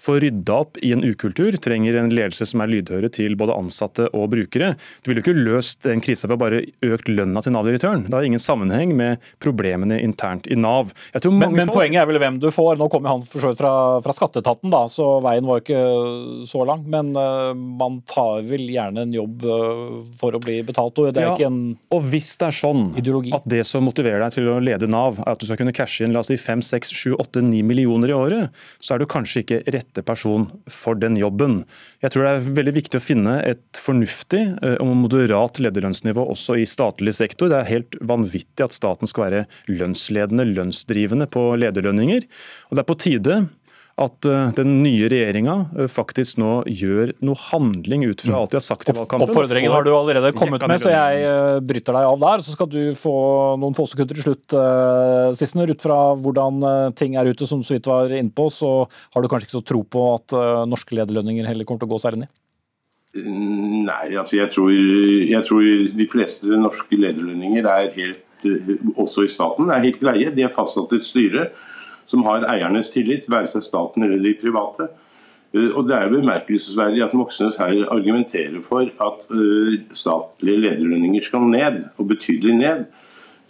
[0.00, 4.08] få rydda opp i en ukultur, trenger en ledelse som er lydhøre til både ansatte
[4.16, 4.74] og brukere.
[5.04, 8.06] Du ville ikke løst den krisa ved bare økt lønna til Nav-direktøren.
[8.08, 10.92] Det har ingen sammenheng med problemene internt i Nav.
[11.24, 12.78] men, men poenget er vel hvem du får.
[12.80, 13.72] Nå kommer han for fra,
[14.04, 15.80] fra skatteetaten, da, så veien var ikke
[16.48, 16.86] så lang.
[16.90, 20.98] Men uh, man tar vel gjerne en jobb uh, for å bli betalt.
[21.00, 21.60] Og det er ja, ikke en
[21.94, 23.32] og hvis det er sånn ideologi.
[23.36, 26.06] at det som motiverer deg til å lede Nav, er at du skal kunne cashe
[26.06, 29.08] inn la oss si 5, 6, 7, 8, 9 millioner i året, så er du
[29.10, 31.64] kanskje ikke rett rette person for den jobben.
[32.02, 36.56] Jeg tror det er veldig viktig å finne et fornuftig eh, og moderat lederlønnsnivå også
[36.60, 37.50] i statlig sektor.
[37.50, 42.26] Det er helt vanvittig at staten skal være lønnsledende, lønnsdrivende på lederlønninger.
[42.70, 43.40] Og det er på tide
[44.00, 48.38] at eh, den nye regjeringa eh, faktisk nå gjør noe handling ut fra mm.
[48.38, 49.28] alt de har sagt i valgkampen.
[49.28, 52.44] Oppfordringen har du allerede kommet med, så jeg eh, bryter deg av der.
[52.46, 53.14] Så skal du få
[53.60, 54.58] noen få sekunder til slutt,
[55.38, 55.70] Sissener.
[55.70, 56.64] Ut fra hvordan
[56.98, 58.70] ting er ute, som så vidt var innpå, så
[59.14, 60.34] har du kanskje ikke så tro på at
[60.68, 62.32] norske lederlønninger heller kommer til å gå særlig ned?
[63.20, 68.22] Nei, altså jeg tror, jeg tror de fleste norske lederlønninger er helt,
[68.96, 70.30] også i staten, er helt greie.
[70.34, 71.50] De er fastsatt i et styre
[72.10, 74.88] som har eiernes tillit, være seg staten eller de private.
[75.54, 81.46] Eh, og Det er bemerkelsesverdig at Moxnes her argumenterer for at eh, statlige lederlønninger skal
[81.50, 82.86] ned, og betydelig ned.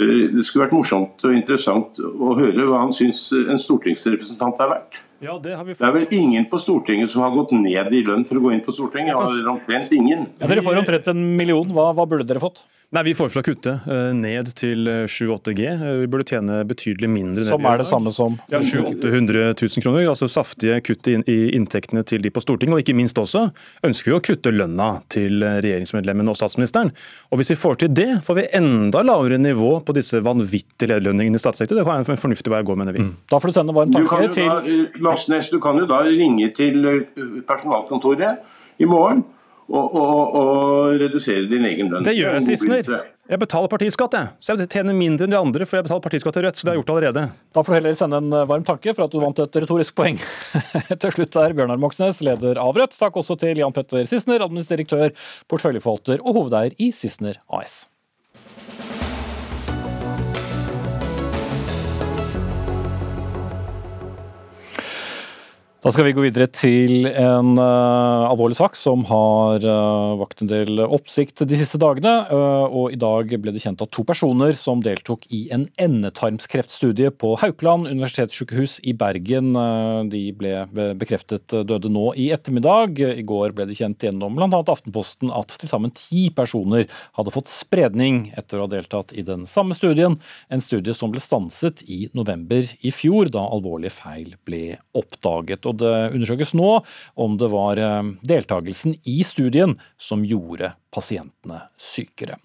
[0.01, 4.75] Eh, det skulle vært morsomt og interessant å høre hva han syns en stortingsrepresentant er
[4.75, 5.01] verdt.
[5.21, 8.41] Ja, det, det, er vel ingen på Stortinget som har gått ned i lønn for
[8.41, 9.19] å gå inn på Stortinget?
[9.53, 10.23] Omtrent ingen.
[10.41, 11.69] Ja, dere får omtrent en million.
[11.77, 12.63] Hva, hva burde dere fått?
[12.91, 15.61] Nei, Vi foreslår å kutte uh, ned til 7-8G.
[15.79, 17.45] Uh, vi burde tjene betydelig mindre.
[17.47, 18.35] Som er det samme som?
[18.51, 20.09] Ja, 700 000 kroner.
[20.11, 22.75] Altså saftige kutt i, i, inntektene til de på Stortinget.
[22.75, 23.45] Og ikke minst også
[23.87, 26.91] ønsker vi å kutte lønna til regjeringsmedlemmene og statsministeren.
[27.31, 31.39] Og hvis vi får til det, får vi enda lavere nivå på disse vanvittige lederlønningene
[31.39, 31.85] i statssektoren.
[31.85, 33.07] Det kan være en fornuftig vei å gå, mener vi.
[33.07, 33.17] Mm.
[33.31, 34.51] Da får du sende varm tanke til
[34.99, 36.91] da, Næss, du kan jo da ringe til
[37.47, 39.23] personalkontoret i morgen
[39.71, 42.07] og, og, og redusere din egen lønn.
[42.07, 43.03] Det gjør jeg, Sissener.
[43.31, 44.31] Jeg betaler partiskatt, jeg.
[44.43, 46.59] Så jeg tjener mindre enn de andre, for jeg betaler partiskatt til Rødt.
[46.59, 47.23] Så det har jeg gjort allerede.
[47.55, 50.19] Da får du heller sende en varm tanke for at du vant et retorisk poeng.
[51.05, 52.99] til slutt er Bjørnar Moxnes, leder av Rødt.
[52.99, 55.15] Takk også til Jan Petter Sissener, administreriktør,
[55.47, 57.85] porteføljeforvalter og hovedeier i Sissener AS.
[65.81, 70.51] Da skal vi gå videre til en uh, alvorlig sak som har uh, vakt en
[70.51, 72.13] del oppsikt de siste dagene.
[72.29, 77.09] Uh, og I dag ble det kjent at to personer som deltok i en endetarmskreftstudie
[77.17, 79.57] på Haukeland universitetssykehus i Bergen,
[80.13, 80.67] de ble
[81.01, 83.01] bekreftet døde nå i ettermiddag.
[83.01, 84.61] I går ble det kjent gjennom bl.a.
[84.61, 86.85] Aftenposten at til sammen ti personer
[87.17, 90.21] hadde fått spredning etter å ha deltatt i den samme studien.
[90.53, 95.81] En studie som ble stanset i november i fjor, da alvorlige feil ble oppdaget og
[95.81, 96.77] det undersøkes nå
[97.21, 102.39] om det var eh, deltakelsen i studien som gjorde pasientene sykere.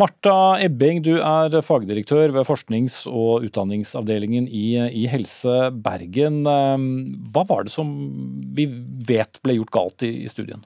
[0.00, 6.42] Marta Ebbing, du er fagdirektør ved forsknings- og utdanningsavdelingen i, i, Helse Bergen.
[6.50, 6.86] Eh,
[7.32, 7.92] hva var det som
[8.56, 8.68] vi
[9.08, 10.64] vet ble gjort galt i, i studien?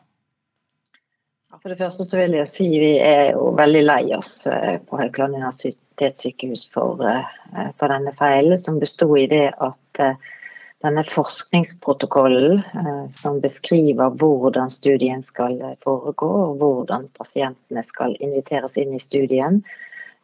[1.61, 4.97] For det første så vil jeg si vi er jo veldig lei oss eh, på
[4.97, 7.03] Haukeland universitetssykehus for,
[7.77, 10.05] for denne feilen, som besto i det at
[10.85, 18.95] denne forskningsprotokollen eh, som beskriver hvordan studien skal foregå, og hvordan pasientene skal inviteres inn
[18.97, 19.61] i studien,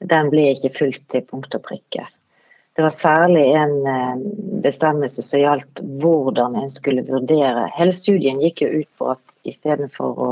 [0.00, 2.06] den ble ikke fulgt til punkt og prikke.
[2.76, 4.24] Det var særlig en eh,
[4.64, 10.20] bestemmelse som gjaldt hvordan en skulle vurdere Hele studien gikk jo ut på at istedenfor
[10.20, 10.30] å,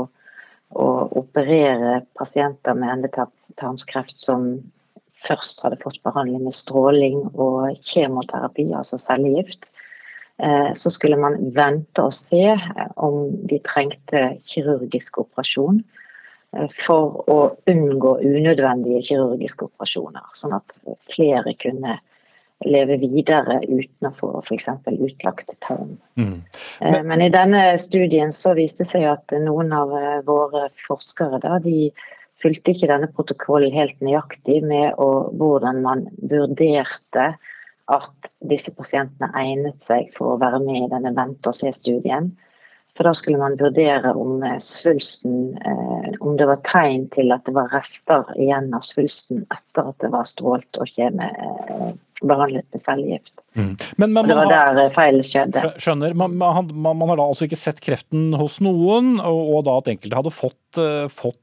[0.73, 0.87] å
[1.21, 4.49] operere pasienter med endetarmskreft som
[5.25, 9.71] først hadde fått behandling med stråling og kjemoterapi, altså cellegift,
[10.75, 15.83] så skulle man vente og se eh, om de trengte kirurgisk operasjon.
[16.71, 20.23] for å unngå unødvendige kirurgiske operasjoner.
[20.39, 20.77] Sånn at
[21.11, 21.97] flere kunne
[22.63, 24.69] leve videre uten å få f.eks.
[24.87, 25.97] utlagt tarm.
[26.15, 26.45] Mm.
[26.79, 29.91] Men, Men, i denne studien så viste det seg at noen av
[30.23, 31.89] våre forskere da, de
[32.41, 37.33] fulgte ikke denne protokollen helt nøyaktig med å, hvordan man vurderte
[37.91, 42.31] at disse pasientene egnet seg for å være med i denne vente og se-studien.
[42.95, 47.51] For da skulle man vurdere om svulsten eh, Om det var tegn til at det
[47.57, 51.89] var rester igjen av svulsten etter at det var strålt og kjeme, eh,
[52.23, 53.33] behandlet med cellegift.
[53.59, 53.73] Mm.
[53.99, 55.65] Men, men, det var der eh, skjedde.
[55.83, 56.15] Skjønner.
[56.15, 59.91] Man, man, man, har da altså ikke sett kreften hos noen, og, og da at
[59.91, 60.79] enkelte hadde fått,
[61.11, 61.41] fått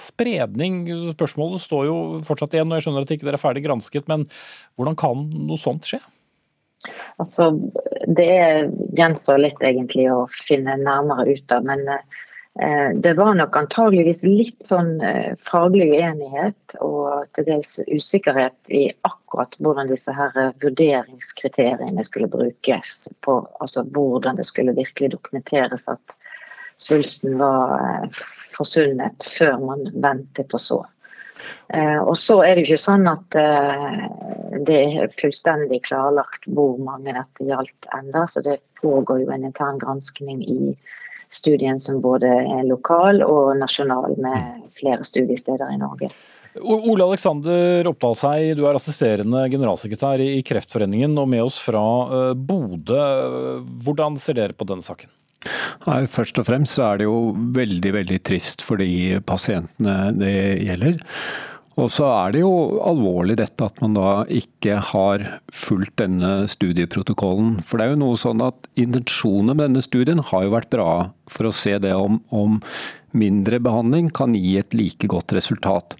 [0.00, 0.84] spredning.
[1.16, 4.28] Spørsmålet står jo fortsatt igjen, og jeg skjønner at ikke dere er ferdig gransket, men
[4.78, 6.00] hvordan kan noe sånt skje?
[7.20, 7.50] Altså,
[8.08, 8.32] det
[8.96, 14.64] gjenstår litt egentlig å finne nærmere ut av, men eh, det var nok antageligvis litt
[14.64, 20.32] sånn eh, faglig uenighet og til dels usikkerhet i akkurat hvordan disse her
[20.64, 26.16] vurderingskriteriene skulle brukes på, altså hvordan det skulle virkelig dokumenteres at
[26.80, 28.22] svulsten var eh,
[28.56, 30.80] forsvunnet før man ventet og så.
[31.72, 34.00] Eh, og så er det jo ikke sånn at eh,
[34.66, 39.78] det er fullstendig klarlagt hvor mange dette gjaldt enda, så det pågår jo en intern
[39.80, 40.74] granskning i
[41.30, 46.10] studien som både er lokal og nasjonal, med flere studiesteder i Norge.
[46.58, 51.84] Ole Alexander Oppdalshei, du er assisterende generalsekretær i Kreftforeningen og med oss fra
[52.34, 52.98] Bodø.
[53.86, 55.12] Hvordan ser dere på denne saken?
[55.86, 60.34] Nei, først og fremst så er det jo veldig veldig trist for de pasientene det
[60.66, 61.00] gjelder.
[61.80, 62.52] Og så er det jo
[62.84, 65.22] alvorlig dette at man da ikke har
[65.54, 67.60] fulgt denne studieprotokollen.
[67.64, 70.90] For det er jo noe sånn at intensjonen med denne studien har jo vært bra
[71.30, 72.58] for å se det om, om
[73.16, 75.96] mindre behandling kan gi et like godt resultat.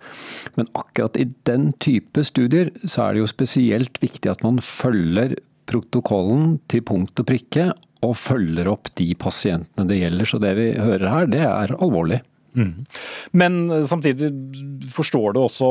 [0.59, 5.39] Men akkurat i den type studier så er det jo spesielt viktig at man følger
[5.71, 7.71] protokollen til punkt og prikke,
[8.07, 10.29] og følger opp de pasientene det gjelder.
[10.29, 12.21] Så det vi hører her, det er alvorlig.
[12.59, 12.87] Mm.
[13.37, 14.31] Men samtidig
[14.91, 15.69] forstår du også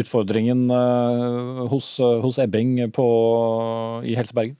[0.00, 1.92] utfordringen eh, hos,
[2.24, 3.06] hos Ebbing på,
[4.02, 4.56] i Helse Bergen?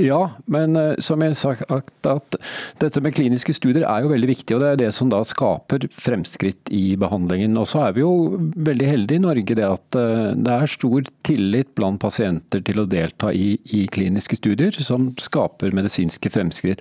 [0.00, 2.36] Ja, men eh, som jeg har sagt, at
[2.80, 4.56] dette med kliniske studier er jo veldig viktig.
[4.56, 7.58] og Det er det som da skaper fremskritt i behandlingen.
[7.60, 11.10] Og så er vi jo veldig heldige i Norge det at eh, det er stor
[11.28, 16.80] tillit blant pasienter til å delta i, i kliniske studier, som skaper medisinske fremskritt.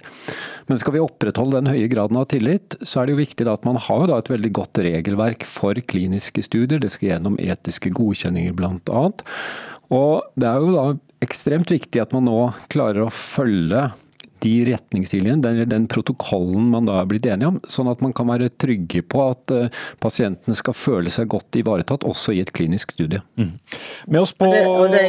[0.72, 3.68] Men skal vi opprettholde den høye graden av tillit, så er det jo viktig at
[3.68, 6.80] man har et veldig godt regelverk for kliniske studier.
[6.80, 9.04] Det skal gjennom etiske godkjenninger bl.a.
[9.92, 10.86] Og det er jo da
[11.22, 12.38] ekstremt viktig at man nå
[12.72, 13.90] klarer å følge
[14.42, 18.30] de retningslinjene, den, den, protokollen man da er blitt enige om, sånn at man kan
[18.32, 22.96] være trygge på at uh, pasientene skal føle seg godt ivaretatt, også i et klinisk
[22.98, 23.22] studie.
[23.40, 23.54] Mm.
[24.08, 24.50] Med oss på...
[24.50, 25.06] Og det, og det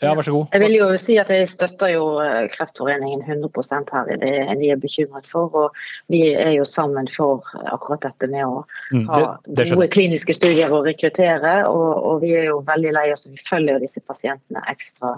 [0.00, 0.46] ja, vær så god.
[0.54, 4.70] Jeg vil jo si at jeg støtter jo eh, Kreftforeningen 100% her i det de
[4.72, 5.52] er bekymret for.
[5.52, 8.62] Og vi er jo sammen for akkurat dette med å
[8.92, 11.58] mm, ha det, gode kliniske studier å rekruttere.
[11.70, 15.16] Og, og, vi er jo veldig lei oss, vi følger jo disse pasientene ekstra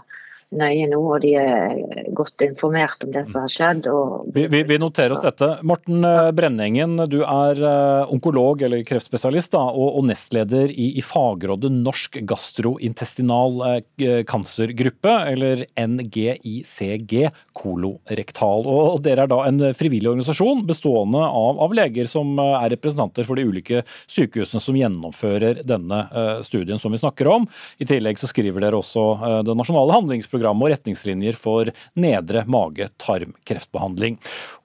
[0.49, 3.89] nøye nå, og de er godt informert om det som har skjedd.
[4.33, 5.51] Vi, vi, vi, noterer oss dette.
[5.69, 11.05] Morten eh, Brenningen, du er eh, onkolog eller kreftspesialist da, og, og, nestleder i, i,
[11.05, 17.15] fagrådet Norsk gastrointestinal eh, cancergruppe, eller NGICG
[17.59, 18.65] kolorektal.
[18.65, 23.37] Og Dere er da en frivillig organisasjon bestående av, av leger som er representanter for
[23.37, 26.01] de ulike sykehusene som gjennomfører denne
[26.47, 27.47] studien som vi snakker om.
[27.83, 34.19] I tillegg så skriver dere også det nasjonale handlingsprogrammet program og retningslinjer for nedre mage-tarm-kreftbehandling.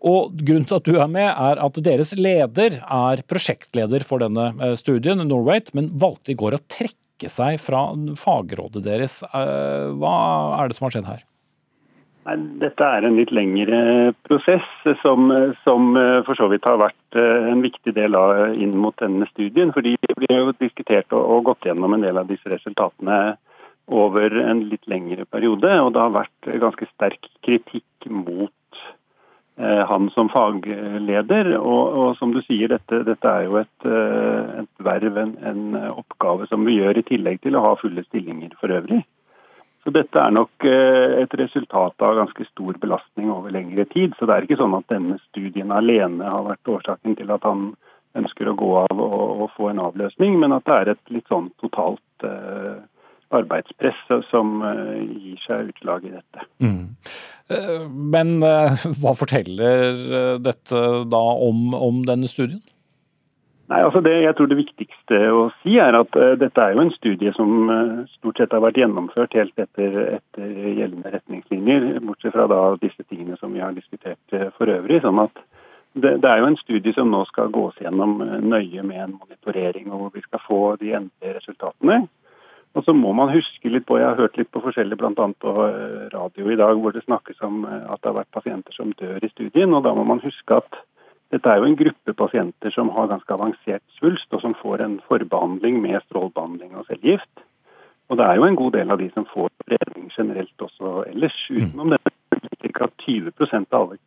[0.03, 4.51] Og Grunnen til at du er med, er at deres leder er prosjektleder for denne
[4.59, 7.87] eh, studien, Norway, men valgte i går å trekke seg fra
[8.19, 9.21] fagrådet deres.
[9.29, 10.17] Eh, hva
[10.59, 11.23] er det som har skjedd her?
[12.23, 13.79] Nei, dette er en litt lengre
[14.23, 14.67] prosess,
[15.01, 15.31] som,
[15.63, 19.73] som, eh, for så vidt har vært en viktig del av inn mot denne studien.
[19.75, 23.35] fordi Vi har jo diskutert og, og gått gjennom en del av disse resultatene
[23.87, 25.71] over en litt lengre periode.
[25.81, 28.83] Og det har vært ganske sterk kritikk mot
[29.57, 31.53] eh, han som fagleder.
[31.59, 35.65] Og, og, som du sier, dette, dette er jo et, eh, et verv, en, en,
[35.93, 39.03] oppgave som vi gjør i tillegg til å ha fulle stillinger for øvrig.
[39.83, 44.15] Så dette er nok eh, et resultat av ganske stor belastning over lengre tid.
[44.15, 47.73] Så det er ikke sånn at denne studien alene har vært årsaken til at han
[48.15, 51.29] ønsker å gå av og, og få en avløsning, men at det er et litt
[51.31, 52.77] sånn totalt eh,
[53.39, 56.45] arbeidspress som eh, gir seg utslag i dette.
[56.63, 56.95] Mm.
[57.53, 62.63] Eh, men eh, hva forteller dette da om, om denne studien?
[63.71, 66.83] Nei, altså det, jeg tror Det viktigste å si er at uh, dette er jo
[66.83, 72.35] en studie som uh, stort sett har vært gjennomført helt etter, etter gjeldende retningslinjer, bortsett
[72.35, 74.99] fra da disse tingene som vi har diskutert uh, for øvrig.
[75.05, 75.41] sånn at
[75.93, 79.91] det, det, er jo en studie som nå skal gås gjennom nøye med en monitorering,
[79.93, 81.99] og hvor vi skal få de endelige resultatene.
[82.73, 85.11] Og så må man huske litt på, Jeg har hørt litt på forskjellig, bl.a.
[85.13, 85.51] på
[86.13, 89.29] radio i dag, hvor det snakkes om at det har vært pasienter som dør i
[89.29, 89.73] studien.
[89.73, 90.79] og Da må man huske at
[91.33, 94.99] dette er jo en gruppe pasienter som har ganske avansert svulst, og som får en
[95.07, 97.45] forbehandling med strålebehandling og cellegift.
[98.09, 101.37] Og det er jo en god del av de som får spredning generelt også ellers.
[101.49, 101.61] Mm.
[101.61, 102.01] Utenom det
[102.73, 102.89] ca.
[103.05, 103.31] 20
[103.71, 103.97] av alle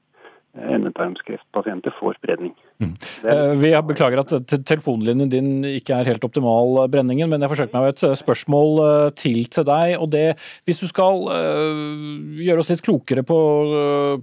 [0.57, 2.53] endetarmskreftpasienter får spredning.
[2.83, 2.93] Mm.
[3.25, 7.77] Eh, vi beklager at telefonlinjen din ikke er helt optimal, eh, Brenningen, men jeg forsøker
[7.77, 9.97] meg med et eh, spørsmål til til deg.
[10.01, 13.39] og det, Hvis du skal gjøre oss litt klokere på,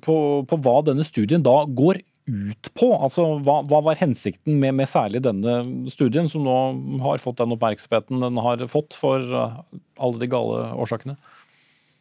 [0.02, 0.16] på,
[0.48, 2.90] på hva denne studien da går ut på?
[2.96, 7.56] Altså, hva, hva var hensikten med, med, særlig denne studien, som nå har fått den
[7.56, 11.18] oppmerksomheten den har fått for alle de gale årsakene?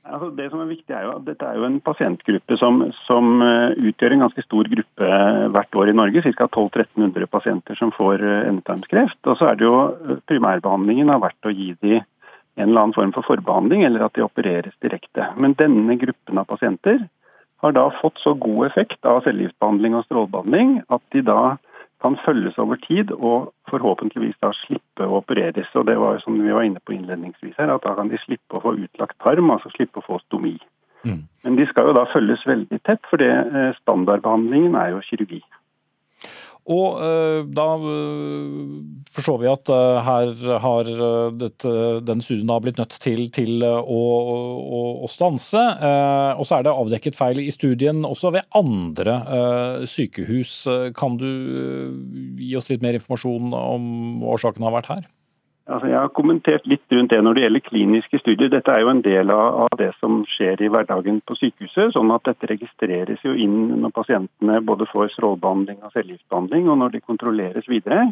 [0.03, 3.37] Altså, det som er viktig er jo at Dette er jo en pasientgruppe som, som
[3.39, 5.11] uh, utgjør en ganske stor gruppe
[5.55, 6.25] hvert år i Norge.
[6.27, 6.49] Ca.
[6.49, 9.21] 1200-1300 pasienter som får uh, endetarmskreft.
[9.31, 9.77] Og så er det jo
[10.27, 12.03] Primærbehandlingen har vært å gi dem
[12.61, 15.25] en eller annen form for forbehandling, eller at de opereres direkte.
[15.41, 16.99] Men denne gruppen av pasienter
[17.63, 21.57] har da fått så god effekt av cellegiftbehandling og strålebehandling at de da
[22.03, 25.71] kan følges over tid og forhåpentligvis da slippe å opereres.
[25.79, 28.59] Og det var som vi var inne på innledningsvis her, at da kan de slippe
[28.59, 30.57] å få utlagt tarm, altså slippe å få stomi.
[31.07, 31.25] Mm.
[31.45, 35.43] Men de skal jo da følges veldig tett, for det eh, standardbehandlingen er jo kirurgi.
[36.71, 40.33] Og øh, da uh, forstår vi at uh, her
[40.65, 40.91] har
[41.39, 41.73] dette,
[42.07, 45.63] denne studien da blitt nødt til, til å, å, å, stanse.
[46.39, 49.19] og så er det avdekket feil i studien også ved andre
[49.89, 50.55] sykehus.
[50.97, 51.29] Kan du
[52.41, 55.11] gi oss litt mer informasjon om årsaken har vært her?
[55.71, 58.51] Altså, jeg har kommentert litt rundt det når det gjelder kliniske studier.
[58.51, 61.95] Dette er jo en del av, det som skjer i hverdagen på sykehuset.
[61.95, 66.97] sånn at Dette registreres jo inn når pasientene både får strålebehandling og cellegiftbehandling, og når
[66.97, 68.11] de kontrolleres videre.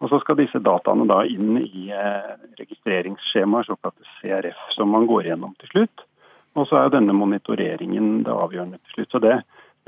[0.00, 2.30] Og Så skal disse dataene da inn i eh,
[2.60, 6.06] registreringsskjemaer, såkalte CRF, som man går gjennom til slutt.
[6.56, 9.10] Og så er jo denne monitoreringen det avgjørende til slutt.
[9.12, 9.34] Så det,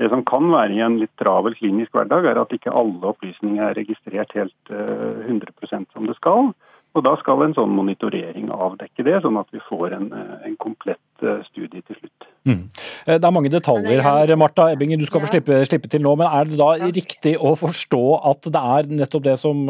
[0.01, 3.65] det som kan være i en litt travel klinisk hverdag, er at ikke alle opplysninger
[3.65, 6.53] er registrert helt eh, 100% som det skal.
[6.93, 10.57] Og Da skal en sånn monitorering avdekke det, sånn at vi får en, eh, en
[10.61, 12.27] komplett eh, studie til slutt.
[12.45, 12.59] Mm.
[13.07, 16.13] Eh, det er mange detaljer her, Marta Ebbingen, du skal få slippe, slippe, til nå.
[16.19, 19.65] Men er det da riktig å forstå at det er nettopp det som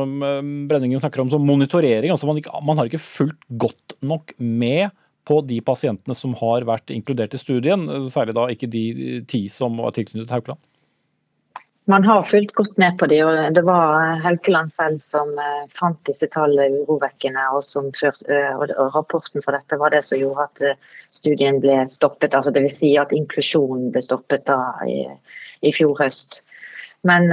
[0.68, 2.12] Brenningen snakker om som monitorering?
[2.12, 4.92] altså man, ikke, man har ikke fulgt godt nok med
[5.24, 9.80] på de pasientene som har vært inkludert i studien, særlig da ikke de ti som
[9.80, 10.60] var tilknyttet Haukeland?
[11.86, 16.00] Man har fulgt godt med på de, og det var Haukeland selv som eh, fant
[16.08, 17.44] disse tallene urovekkende.
[17.52, 17.64] Og,
[18.32, 22.32] eh, og, rapporten fra dette var det som gjorde at eh, studien ble stoppet.
[22.32, 22.78] altså Dvs.
[22.80, 25.02] Si at inklusjonen ble stoppet da i,
[25.60, 26.40] i fjor høst.
[27.04, 27.28] Men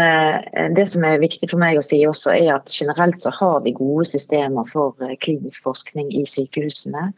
[0.75, 3.71] det som er viktig for meg å si også, er at generelt så har vi
[3.71, 7.13] gode systemer for klinisk forskning i sykehusene.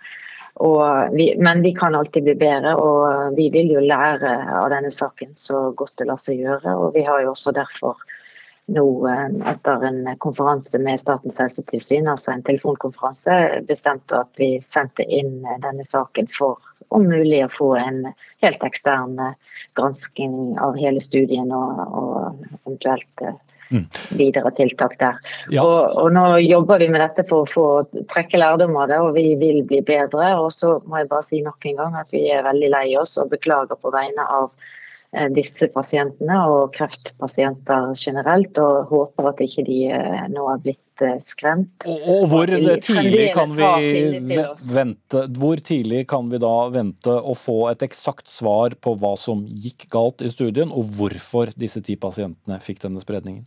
[1.12, 5.32] Vi, men vi kan alltid bli bedre, og vi vil jo lære av denne saken
[5.38, 6.74] så godt det lar seg gjøre.
[6.76, 7.96] Og vi har jo også derfor
[8.72, 13.38] nå, eh, etter en konferanse med Statens helsetilsyn, altså en telefonkonferanse,
[13.68, 16.60] bestemt at vi sendte inn denne saken for
[16.92, 18.02] om mulig å få en
[18.44, 19.16] helt ekstern
[19.78, 23.40] gransking av hele studien og, og eventuelt eh,
[23.72, 23.86] Mm.
[24.18, 25.16] videre tiltak der.
[25.50, 25.62] Ja.
[25.64, 29.16] Og, og, Nå jobber vi med dette for å få trekke lærdom av det, og
[29.16, 30.34] vi vil bli bedre.
[30.42, 33.16] Og så må jeg bare si nok en gang at vi er veldig lei oss
[33.22, 34.50] og beklager på vegne av
[35.16, 41.06] eh, disse pasientene og kreftpasienter generelt, og håper at ikke de eh, nå har blitt
[41.06, 41.88] eh, skremt.
[41.88, 44.36] Og hvor tidlig kan vi
[44.74, 49.46] vente Hvor tidlig kan vi da vente å få et eksakt svar på hva som
[49.48, 53.46] gikk galt i studien, og hvorfor disse ti pasientene fikk denne spredningen?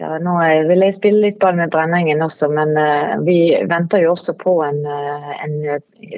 [0.00, 0.38] Ja, nå
[0.70, 4.54] vil jeg spille litt ball med Brenningen også, men uh, vi venter jo også på
[4.64, 5.58] en, uh, en,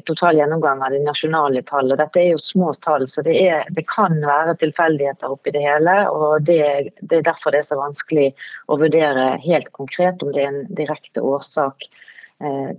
[0.06, 1.98] total gjennomgang av de nasjonale tallene.
[1.98, 5.96] Dette er jo små tall, så det, er, det kan være tilfeldigheter oppi det hele.
[6.06, 6.60] og det,
[7.00, 8.30] det, er derfor det er så vanskelig
[8.70, 12.03] å vurdere helt konkret om det er en direkte årsak Eh,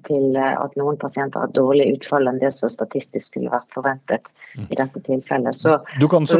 [0.05, 4.27] til at noen pasienter har dårlig utfall enn det som statistisk skulle vært forventet
[4.57, 4.67] mm.
[4.67, 5.55] i dette tilfellet.
[5.55, 6.39] Så, så, så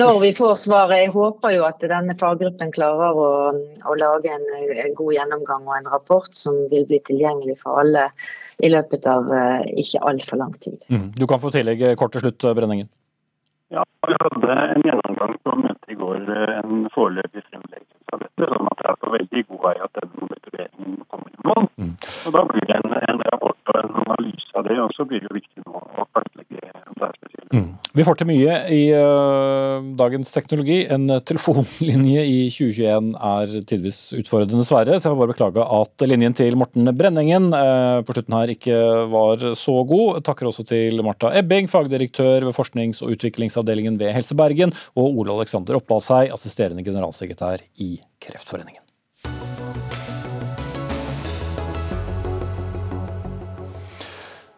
[0.00, 3.28] når vi får svaret, jeg håper jo at denne faggruppen klarer å,
[3.84, 8.08] å lage en, en, god gjennomgang og en rapport som vil bli tilgjengelig for alle
[8.60, 10.80] i løpet av uh, ikke altfor lang tid.
[10.88, 11.10] Mm.
[11.16, 12.90] Du kan få tillegg kort til slutt, Brenningen.
[13.70, 16.26] Ja, vi hadde en gjennomgang på møtet i går,
[16.58, 18.48] en foreløpig fremleggelse av dette.
[18.50, 21.68] sånn at det er på veldig god vei at den monitoreringen kommer i mål.
[21.80, 21.94] Mm.
[22.26, 25.24] Og Da blir det en, en, rapport og en analyse av det, og så blir
[25.24, 27.54] jo viktig nå å kartlegge om det er spesielt.
[27.54, 27.68] Mm.
[27.98, 30.78] Vi får til mye i uh, dagens teknologi.
[30.94, 34.98] En telefonlinje i 2021 er tidvis utfordrende, dessverre.
[34.98, 38.78] Så jeg må bare beklage at linjen til Morten Brenningen uh, på slutten her ikke
[39.10, 40.20] var så god.
[40.26, 45.40] Takker også til Marta Ebbing, fagdirektør ved forsknings- og utviklingsavdelingen ved Helse Bergen, og Ole
[45.40, 48.84] Alexander Oppalsheim, assisterende generalsekretær i Kreftforeningen.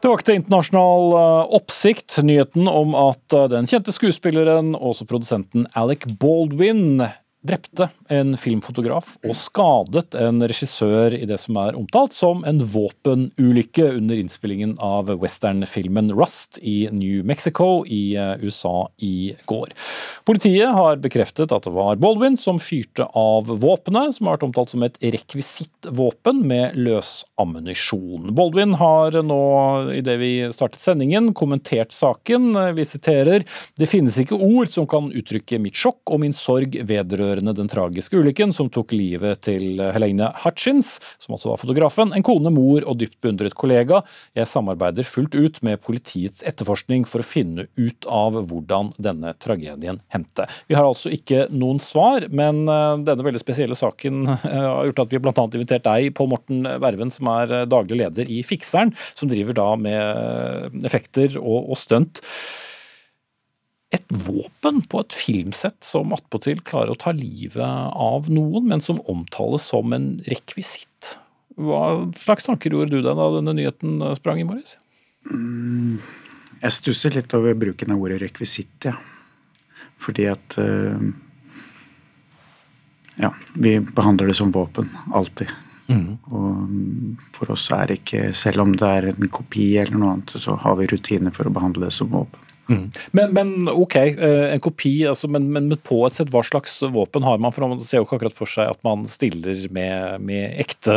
[0.03, 2.17] Det vakte internasjonal eh, oppsikt.
[2.27, 7.05] Nyheten om at eh, den kjente skuespilleren og også produsenten Alec Baldwin
[7.43, 13.89] drepte en filmfotograf og skadet en regissør i det som er omtalt som en våpenulykke
[13.97, 19.73] under innspillingen av westernfilmen Rust i New Mexico i eh, USA i går.
[20.29, 24.75] Politiet har bekreftet at det var Baldwin som fyrte av våpenet, som har vært omtalt
[24.75, 28.31] som et rekvisittvåpen med løs ammunisjon.
[28.39, 29.43] Baldwin har nå,
[29.99, 32.53] idet vi startet sendingen, kommentert saken.
[32.77, 33.43] Vi siterer
[33.79, 37.71] Det finnes ikke ord som kan uttrykke mitt sjokk og min sorg vedrørende vedrørende den
[37.71, 42.85] tragiske ulykken som tok livet til Helene Hutchins, som altså var fotografen, en kone, mor
[42.85, 44.03] og dypt beundret kollega.
[44.37, 50.01] Jeg samarbeider fullt ut med politiets etterforskning for å finne ut av hvordan denne tragedien
[50.13, 50.47] hendte.
[50.69, 55.05] Vi har altså ikke noen svar, men eh, denne veldig spesielle saken eh, har gjort
[55.07, 55.47] at vi bl.a.
[55.47, 59.71] invitert deg, Pål Morten Verven, som er eh, daglig leder i Fikseren, som driver da
[59.81, 62.23] med effekter og, og stunt
[63.93, 69.01] et våpen på et filmsett som attpåtil klarer å ta livet av noen, men som
[69.11, 71.17] omtales som en rekvisitt.
[71.61, 74.79] Hva slags tanker gjorde du deg da denne nyheten sprang i morges?
[75.29, 75.99] Mm,
[76.63, 78.97] jeg stusser litt over bruken av ordet rekvisitt, ja.
[80.03, 80.99] Fordi at uh,
[83.21, 84.89] Ja, vi behandler det som våpen.
[85.15, 85.53] Alltid.
[85.93, 86.17] Mm.
[86.33, 90.33] Og for oss er det ikke Selv om det er en kopi eller noe annet,
[90.41, 92.41] så har vi rutiner for å behandle det som våpen.
[92.73, 92.85] Mm.
[93.19, 97.27] Men, men, ok, eh, en kopi, altså, men, men, på et sett, hva slags våpen
[97.27, 97.55] har man?
[97.55, 100.97] For Man ser jo ikke akkurat for seg at man stiller med, med ekte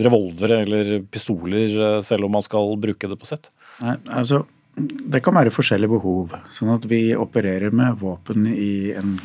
[0.00, 3.52] revolvere eller pistoler, eh, selv om man skal bruke det på sett.
[3.82, 4.44] Nei, altså,
[4.80, 6.34] Det kan være forskjellige behov.
[6.54, 9.18] Sånn at vi opererer med våpen i en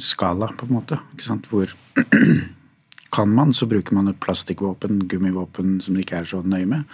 [0.00, 1.00] skala, på en måte.
[1.12, 1.72] ikke sant, Hvor
[3.16, 6.84] kan man, så bruker man et plastikkvåpen, gummivåpen som det ikke er så nøye med.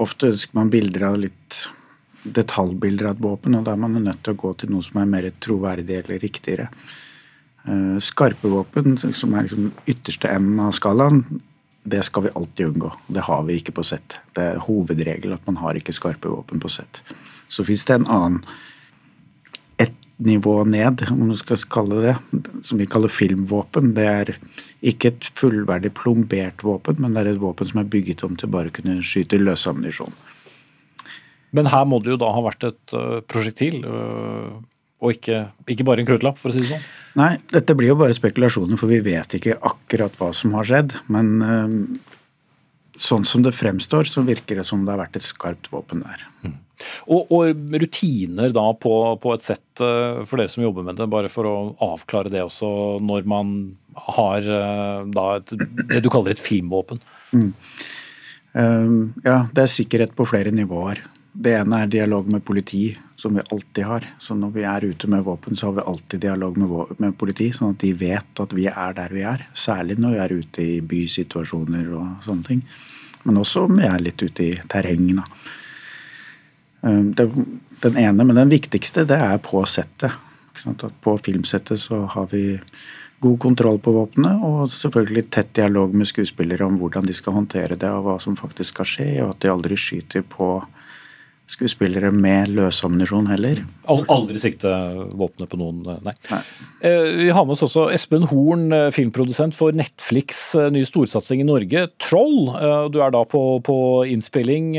[0.00, 1.62] Ofte skal man bilder av litt
[2.22, 5.00] detaljbilder av et våpen, og da er man nødt til å gå til noe som
[5.02, 6.68] er mer troverdig eller riktigere.
[7.66, 11.24] Eh, skarpe våpen, som er liksom ytterste enden av skalaen,
[11.82, 12.92] det skal vi alltid unngå.
[13.06, 14.18] Det har vi ikke på sett.
[14.34, 17.02] Det er hovedregel at man har ikke skarpe våpen på sett.
[17.50, 18.44] Så fins det en annen
[19.82, 22.14] ett nivå ned, om du skal kalle det
[22.62, 23.94] som vi kaller filmvåpen.
[23.98, 24.36] Det er
[24.92, 28.52] ikke et fullverdig plombert våpen, men det er et våpen som er bygget om til
[28.52, 30.14] bare å kunne skyte løsammunisjon.
[31.56, 34.56] Men her må det jo da ha vært et uh, prosjektil, uh,
[35.02, 36.88] og ikke, ikke, bare en kruttlapp, for å si det sånn?
[37.18, 40.96] Nei, dette blir jo bare spekulasjoner, for vi vet ikke akkurat hva som har skjedd.
[41.12, 41.76] Men uh,
[42.96, 46.24] sånn som det fremstår, så virker det som det har vært et skarpt våpen der.
[46.46, 46.58] Mm.
[47.14, 51.28] Og, og, rutiner da på, på, et sett for dere som jobber med det, bare
[51.30, 52.72] for å avklare det også,
[53.04, 53.52] når man
[54.08, 54.48] har
[55.14, 55.52] da et,
[55.92, 56.98] det du kaller et filmvåpen?
[57.36, 57.52] Mm.
[59.22, 61.04] ja, det er sikkerhet på flere nivåer.
[61.32, 64.06] Det ene er dialog med politi, som vi alltid har.
[64.20, 67.48] Så når vi er ute med våpen, så har vi alltid dialog med, med politi,
[67.56, 69.46] sånn at de vet at vi er der vi er.
[69.56, 72.64] Særlig når vi er ute i bysituasjoner og sånne ting.
[73.24, 75.06] Men også om vi er litt ute i terreng.
[75.16, 75.24] Da.
[76.88, 77.28] Ehm, det,
[77.82, 80.18] den ene, men den viktigste, det er på settet.
[81.00, 82.58] På filmsettet så har vi
[83.22, 87.78] god kontroll på våpenet, og selvfølgelig tett dialog med skuespillere om hvordan de skal håndtere
[87.78, 90.56] det, og hva som faktisk skal skje, og at de aldri skyter på
[91.52, 93.60] skuespillere med løsammunisjon heller.
[93.90, 94.70] Aldri sikte
[95.18, 96.14] våpenet på noen, eh, nei.
[96.30, 96.40] nei.
[96.80, 101.48] Eh, vi har med oss også Espen Horn, eh, filmprodusent for Netflix' nye storsatsing i
[101.48, 102.90] Norge, 'Troll'.
[102.92, 103.78] Du er da på, på
[104.08, 104.72] innspilling,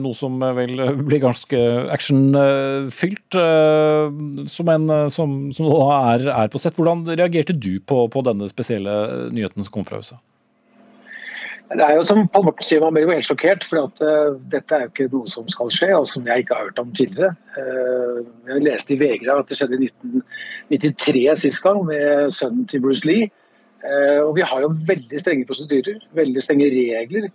[0.00, 0.76] noe som vel
[1.08, 1.60] blir ganske
[1.90, 3.38] actionfylt,
[4.50, 6.76] som en som, som er, er, på sett.
[6.78, 10.20] Hvordan reagerte du på, på denne spesielle nyheten som kom fra USA?
[11.70, 14.38] Det er jo som Pål Morten sier, Man blir jo helt sjokkert, for at, uh,
[14.50, 16.90] dette er jo ikke noe som skal skje, og som jeg ikke har hørt om
[16.90, 17.36] tidligere.
[17.54, 19.90] Uh, jeg leste i VG at det skjedde i
[20.74, 23.30] 1993 sist gang, med sønnen til Bruce Lee.
[23.84, 27.30] Uh, og Vi har jo veldig strenge prosedyrer, veldig strenge regler.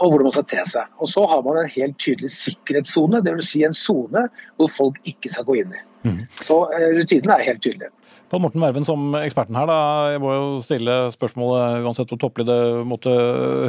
[0.00, 0.92] og hvordan man skal te seg.
[0.98, 3.48] Og Så har man en helt tydelig sikkerhetssone, dvs.
[3.52, 5.82] Si en sone hvor folk ikke skal gå inn i.
[6.04, 6.20] Mm.
[6.40, 7.90] Så rutinene rutinen er helt tydelig.
[8.30, 9.78] Pål Morten Verven som eksperten her, da.
[10.14, 13.10] Jeg må jo stille spørsmålet uansett hvor topplig det måtte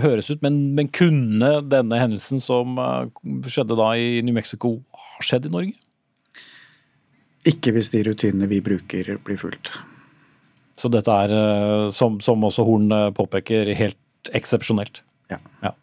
[0.03, 3.07] høres ut, men, men, kunne denne hendelsen som eh,
[3.49, 5.74] skjedde da i New Mexico, ha skjedd i Norge?
[7.49, 9.72] Ikke hvis de rutinene vi bruker blir fulgt.
[10.78, 15.01] Så dette er, eh, som, som også Horn eh, påpeker, helt eksepsjonelt?
[15.34, 15.41] Ja.
[15.66, 15.74] ja.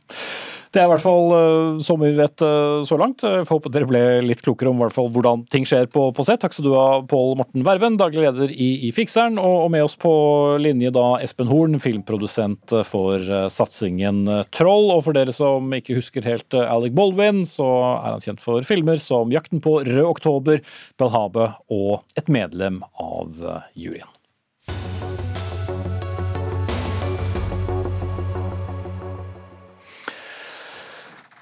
[0.72, 1.32] Det er i hvert fall
[1.80, 3.22] så som vi vet uh, så langt.
[3.24, 6.42] Jeg får håpe dere ble litt klokere om fall hvordan ting skjer på, på sett.
[6.42, 9.38] Takk skal du ha, Pål Morten Verven, daglig leder i, i Fikseren.
[9.40, 10.12] Og, og, med oss på
[10.60, 14.92] linje da Espen Horn, filmprodusent for uh, satsingen Troll.
[14.94, 19.00] Og for dere som ikke husker helt Alec Baldwin, så er han kjent for filmer
[19.02, 20.62] som Jakten på rød oktober,
[21.00, 23.34] Belhabe og et medlem av
[23.78, 24.17] juryen.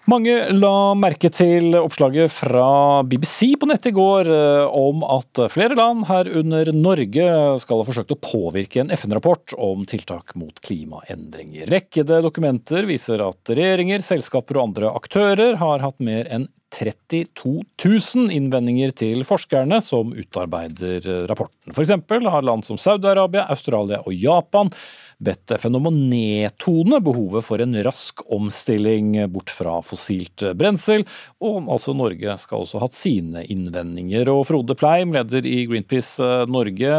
[0.07, 5.75] Mange la merke til oppslaget fra BBC på nettet i går eh, om at flere
[5.75, 7.25] land, herunder Norge,
[7.59, 11.67] skal ha forsøkt å påvirke en FN-rapport om tiltak mot klimaendringer.
[11.75, 16.47] Rekkede dokumenter viser at regjeringer, selskaper og andre aktører har hatt mer enn
[16.77, 21.73] 32 000 innvendinger til forskerne som utarbeider rapporten.
[21.73, 21.95] F.eks.
[22.11, 24.71] har land som Saudi-Arabia, Australia og Japan
[25.17, 31.07] bedt FN om å nedtone behovet for en rask omstilling bort fra fossilt brensel.
[31.41, 34.29] Og altså Norge skal også ha hatt sine innvendinger.
[34.33, 36.93] Og Frode Pleim, leder i Greenpeace Norge,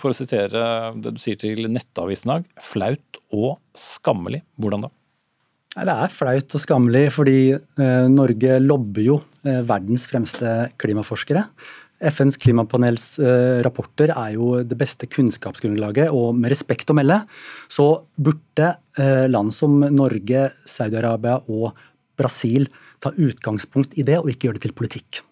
[0.00, 4.42] for å sitere det du sier til Nettavisen i dag, flaut og skammelig.
[4.56, 4.94] Hvordan da?
[5.78, 11.44] Det er flaut og skammelig, fordi eh, Norge lobber jo eh, verdens fremste klimaforskere.
[11.98, 17.20] FNs klimapanels eh, rapporter er jo det beste kunnskapsgrunnlaget, og med respekt å melde
[17.70, 18.72] så burde
[19.30, 21.70] land som Norge, Saudi-Arabia og
[22.18, 22.66] Brasil
[22.98, 25.22] ta utgangspunkt i det, og ikke gjøre det til politikk.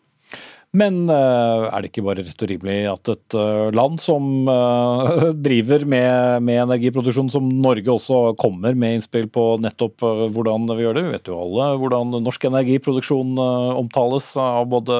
[0.77, 5.29] Men eh, er det ikke bare rett og rimelig at et eh, land som eh,
[5.47, 10.05] driver med, med, energiproduksjon som Norge også kommer med innspill på nettopp
[10.35, 11.07] hvordan vi gjør det?
[11.07, 14.99] Vi vet jo alle hvordan norsk energiproduksjon omtales av både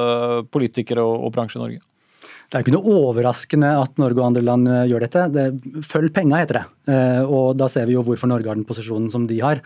[0.53, 1.83] politikere og, og bransje i Norge.
[2.47, 5.25] Det er ikke noe overraskende at Norge og andre land gjør dette.
[5.35, 5.47] Det,
[5.83, 6.93] følg penga, heter det.
[7.27, 9.59] Og da ser vi jo hvorfor Norge har den posisjonen som de har.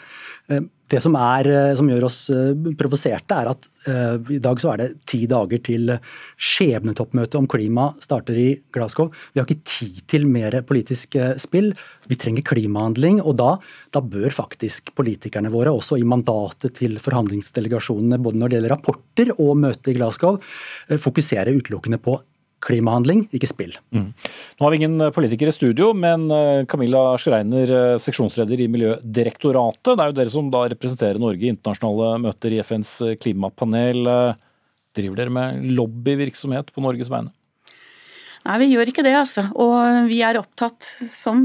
[0.91, 4.73] Det som, er, eh, som gjør oss eh, provoserte, er at uh, i dag så
[4.73, 5.93] er det ti dager til
[6.35, 9.07] skjebnetoppmøtet om klima starter i Glasgow.
[9.31, 11.71] Vi har ikke tid til mer politisk spill.
[12.11, 13.21] Vi trenger klimahandling.
[13.23, 13.53] Og da,
[13.95, 19.33] da bør faktisk politikerne våre, også i mandatet til forhandlingsdelegasjonene, både når det gjelder rapporter
[19.37, 20.41] og møtet i Glasgow,
[20.91, 22.19] fokusere utelukkende på
[22.61, 23.75] klimahandling, ikke spill.
[23.95, 24.11] Mm.
[24.13, 28.69] Nå har vi ingen politiker politikere i studio, men eh, Camilla Schreiner, eh, seksjonsleder i
[28.71, 29.95] Miljødirektoratet.
[29.95, 34.07] Det er jo dere som da representerer Norge i internasjonale møter i FNs klimapanel.
[34.95, 37.31] Driver dere med lobbyvirksomhet på Norges vegne?
[38.41, 39.43] Nei, vi gjør ikke det, altså.
[39.61, 41.43] Og vi er opptatt, som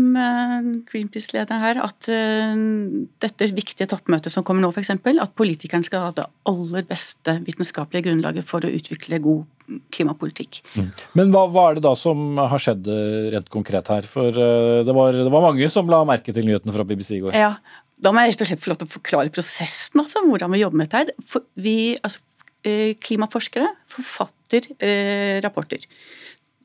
[0.88, 6.24] Greenpeace-leder her, at dette viktige toppmøtet som kommer nå, f.eks., at politikerne skal ha det
[6.48, 9.44] aller beste vitenskapelige grunnlaget for å utvikle god
[9.94, 10.60] klimapolitikk.
[10.76, 10.90] Mm.
[11.18, 14.06] Men hva, hva, er det da som har skjedd eh, rent konkret her?
[14.10, 17.24] For uh, det, var, det, var, mange som la merke til nyhetene fra BBC i
[17.24, 17.36] går.
[17.38, 17.56] Ja,
[17.96, 20.62] Da må jeg rett og slett få lov til å forklare prosessen, altså, hvordan vi
[20.62, 21.14] jobber med dette.
[21.16, 21.26] her.
[21.26, 22.22] For vi, altså,
[22.66, 25.86] eh, klimaforskere forfatter eh, rapporter.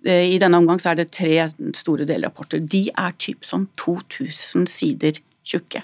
[0.02, 1.36] I denne omgang så er det tre
[1.78, 2.58] store delrapporter.
[2.66, 5.84] De er typ sånn 2000 sider tjukke.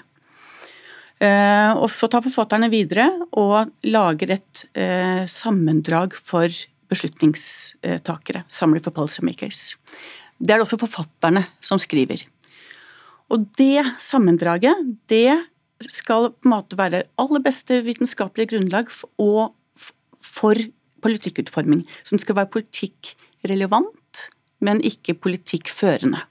[1.22, 3.06] Og Så tar forfatterne videre
[3.38, 4.64] og lager et
[5.30, 6.50] sammendrag for
[6.88, 8.44] beslutningstakere.
[8.48, 9.76] Summary for policymakers.
[10.38, 12.24] Det er det også forfatterne som skriver.
[13.28, 15.36] Og det sammendraget det
[15.84, 19.52] skal på en måte være aller beste vitenskapelige grunnlag for,
[20.18, 20.58] for
[21.04, 21.84] politikkutforming.
[22.02, 24.24] Som skal være politikkrelevant,
[24.64, 26.24] men ikke politikkførende.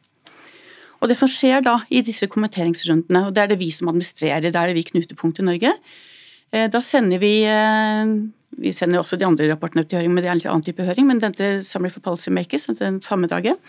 [0.98, 4.42] Og Det som skjer da i disse kommenteringsrundene, og det er det vi som administrerer,
[4.42, 5.74] det er det vi knutepunkt i Norge,
[6.52, 8.16] eh, da sender vi eh,
[8.58, 10.86] vi sender også de andre rapportene til høring, men det er en litt annen type
[10.88, 11.08] høring.
[11.10, 13.60] Men dette Summary for Policymakers, den samme dagen,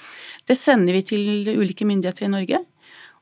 [0.49, 2.63] det sender vi til ulike myndigheter i Norge.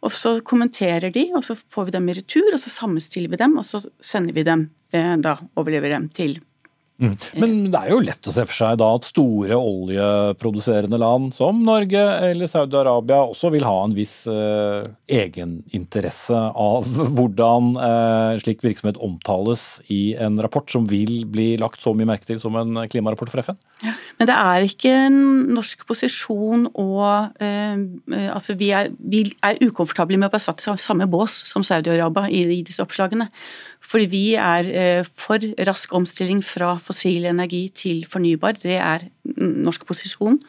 [0.05, 3.41] Og så kommenterer de, og så får vi dem i retur, og så sammenstiller vi
[3.41, 6.37] dem, og så sender vi dem, eh, da overlever dem til
[6.97, 7.13] Mm.
[7.37, 11.59] Men det er jo lett å se for seg da at store oljeproduserende land som
[11.67, 14.87] Norge eller Saudi-Arabia også vil ha en viss eh,
[15.19, 16.89] egeninteresse av
[17.19, 22.31] hvordan eh, slik virksomhet omtales i en rapport som vil bli lagt så mye merke
[22.31, 23.61] til som en klimarapport for FN?
[24.17, 25.21] Men det er ikke en
[25.53, 26.91] norsk posisjon å
[27.45, 31.35] eh, eh, Altså vi er, vi er ukomfortable med å være satt i samme bås
[31.51, 33.29] som Saudi-Arabia i, i disse oppslagene.
[33.87, 38.59] Fordi vi er eh, for rask omstilling fra fossil energi til fornybar.
[38.63, 39.07] Det er
[39.39, 40.41] norsk posisjon.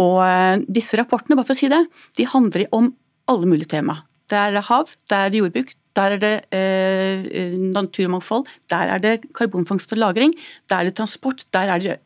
[0.00, 1.82] Og eh, disse rapportene, bare for å si det,
[2.18, 2.92] de handler om
[3.30, 4.02] alle mulige tema.
[4.30, 9.02] Der er det hav, der er det jordbruk, der er det eh, naturmangfold, der er
[9.02, 10.32] det karbonfangst og -lagring,
[10.70, 11.98] der er det transport, der er det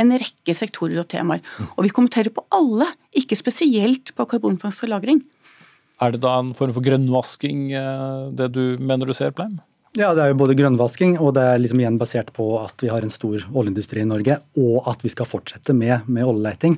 [0.00, 1.40] en rekke sektorer og temaer.
[1.76, 5.22] Og vi kommenterer på alle, ikke spesielt på karbonfangst og -lagring.
[6.00, 9.60] Er det da en form for grønnvasking, eh, det du mener du ser, Pleim?
[9.96, 12.90] Ja, det er jo både grønnvasking og det er liksom igjen basert på at vi
[12.92, 16.76] har en stor oljeindustri i Norge, og at vi skal fortsette med, med oljeleting.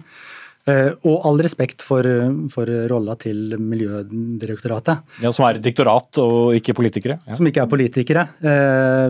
[0.68, 2.04] Uh, og all respekt for,
[2.52, 5.00] for rolla til Miljødirektoratet.
[5.24, 7.16] Ja, Som er et diktorat og ikke politikere?
[7.24, 7.38] Ja.
[7.38, 8.26] Som ikke er politikere.
[8.44, 9.08] Uh,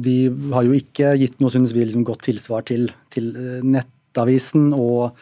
[0.00, 0.18] de
[0.54, 3.34] har jo ikke gitt noe, synes vi, liksom godt tilsvar til, til
[3.68, 4.72] Nettavisen.
[4.72, 5.20] og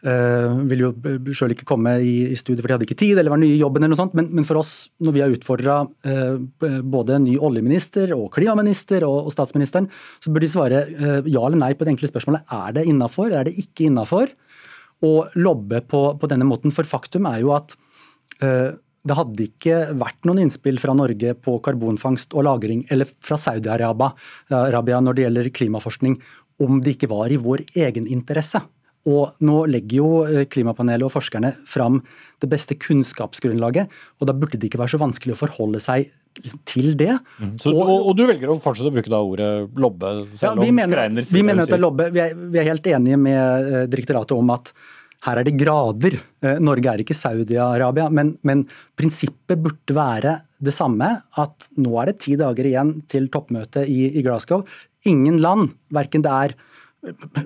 [0.00, 3.34] Uh, ville jo sjøl ikke komme i, i studiet fordi de hadde ikke tid eller
[3.34, 3.84] var nye i jobben.
[3.84, 6.38] eller noe sånt, Men, men for oss, når vi har utfordra uh,
[6.80, 11.60] både ny oljeminister og klimaminister og, og, statsministeren, så burde de svare uh, ja eller
[11.60, 14.32] nei på det enkle spørsmålet er det innafor, er det ikke innafor
[15.04, 16.72] å lobbe på, på, denne måten.
[16.72, 17.76] For faktum er jo at
[18.40, 25.00] det hadde ikke vært noen innspill fra Norge på karbonfangst og -lagring, eller fra Saudi-Arabia
[25.04, 26.16] når det gjelder klimaforskning,
[26.64, 28.60] om det ikke var i vår egen interesse.
[29.08, 32.02] Og nå legger jo eh, klimapanelet og forskerne fram
[32.42, 33.88] det beste kunnskapsgrunnlaget,
[34.20, 36.04] og da burde det ikke være så vanskelig å forholde seg
[36.42, 37.14] liksom, til det.
[37.40, 37.56] Mm.
[37.62, 40.80] Så, og, og, du velger å fortsette å bruke da ordet lobbe, selv ja, om
[40.82, 42.10] mener, Greiner, vi mener at det er lobbe.
[42.12, 44.74] Vi er, vi er helt enige med eh, direktoratet om at
[45.26, 46.16] her er det grader.
[46.44, 48.64] Eh, Norge er ikke Saudi-Arabia, men, men,
[48.96, 51.12] prinsippet burde være det samme.
[51.40, 54.64] At nå er det ti dager igjen til toppmøtet i, i Glasgow.
[55.08, 56.56] Ingen land, verken det er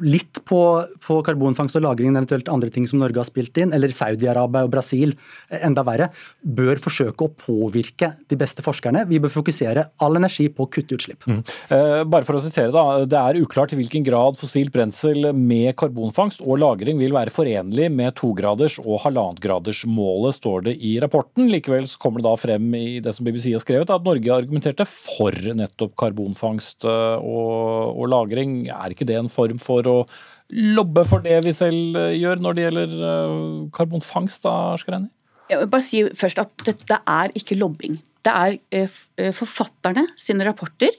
[0.02, 0.60] litt på,
[1.04, 4.72] på, karbonfangst og -lagring, eventuelt andre ting som Norge har spilt inn, eller Saudi-Arabia og
[4.72, 5.14] Brasil,
[5.62, 6.08] enda verre,
[6.42, 9.04] bør forsøke å påvirke de beste forskerne.
[9.06, 11.26] Vi bør fokusere all energi på å kutte utslipp.
[11.30, 11.42] Mm.
[11.70, 15.76] Eh, bare for å sitere da, Det er uklart i hvilken grad fossilt brensel med
[15.76, 21.50] karbonfangst og -lagring vil være forenlig med tograders- og halvannetgradersmålet, står det i rapporten.
[21.50, 25.30] Likevel kommer det da frem i det som BBC har skrevet, at Norge argumenterte for
[25.30, 28.66] nettopp karbonfangst eh, og, og -lagring.
[28.66, 29.98] Er ikke det en form form for å
[30.52, 33.36] lobbe for det vi selv eh, gjør når det gjelder eh,
[33.76, 34.42] karbonfangst?
[34.44, 35.10] da, Skreni?
[35.50, 37.98] Jeg vil bare si først at dette er ikke lobbing.
[38.24, 40.92] Det er eh, forfatterne sine rapporter.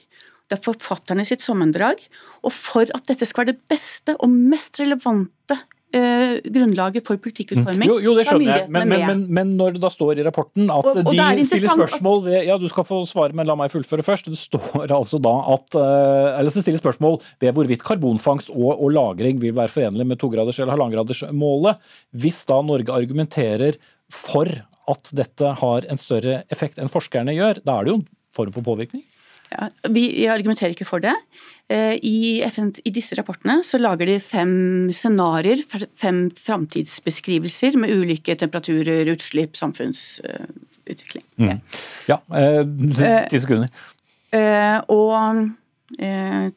[0.46, 2.02] Det er forfatterne sitt sammendrag.
[2.46, 5.58] Og for at dette skal være det beste og mest relevante
[5.94, 7.88] eh, grunnlaget for politikkutforming.
[7.88, 10.70] Jo, jo det skjønner jeg, men, men, men, men, når det da står i rapporten
[10.72, 13.72] at og, og de stiller spørsmål ved Ja, du skal få svare, men la meg
[13.72, 14.30] fullføre først.
[14.32, 18.94] Det står altså da at eh, Eller så stiller spørsmål ved hvorvidt karbonfangst og, og
[18.96, 21.82] lagring vil være forenlig med tograders- eller halvannengradersmålet.
[22.16, 23.80] Hvis da Norge argumenterer
[24.12, 24.50] for
[24.86, 28.52] at dette har en større effekt enn forskerne gjør, da er det jo en form
[28.54, 29.02] for påvirkning?
[29.52, 31.14] Ja, vi argumenterer ikke for det.
[31.70, 34.52] Eh, I, FN, I, disse rapportene så lager de fem
[34.94, 35.62] scenarioer,
[35.98, 41.26] fem framtidsbeskrivelser med ulike temperaturer, utslipp, samfunnsutvikling.
[41.42, 41.60] Mm.
[42.10, 42.62] Ja, eh,
[43.30, 43.72] ti sekunder.
[44.34, 45.48] Eh, og
[45.98, 46.50] eh,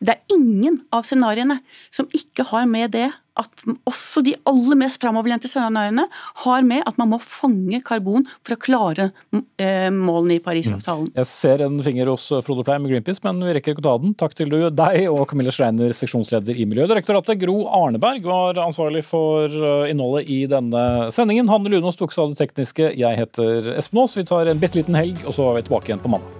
[0.00, 1.60] Det er ingen av scenarioene
[1.92, 6.06] som ikke har med det at også de aller mest framoverlente scenarioene
[6.42, 11.10] har med at man må fange karbon for å klare eh, målene i Parisavtalen.
[11.16, 13.94] Jeg ser en finger hos Frode Pleim med Greenpeace, men vi rekker ikke å ta
[14.02, 14.16] den.
[14.20, 17.40] Takk til deg og Camilla Schreiner, seksjonsleder i Miljødirektoratet.
[17.40, 20.84] Gro Arneberg var ansvarlig for eh, innholdet i denne
[21.16, 21.50] sendingen.
[21.52, 22.92] Hanne Lunås tok seg av det tekniske.
[22.98, 24.18] Jeg heter Espen Aas.
[24.18, 26.39] Vi tar en bitte liten helg, og så er vi tilbake igjen på mandag.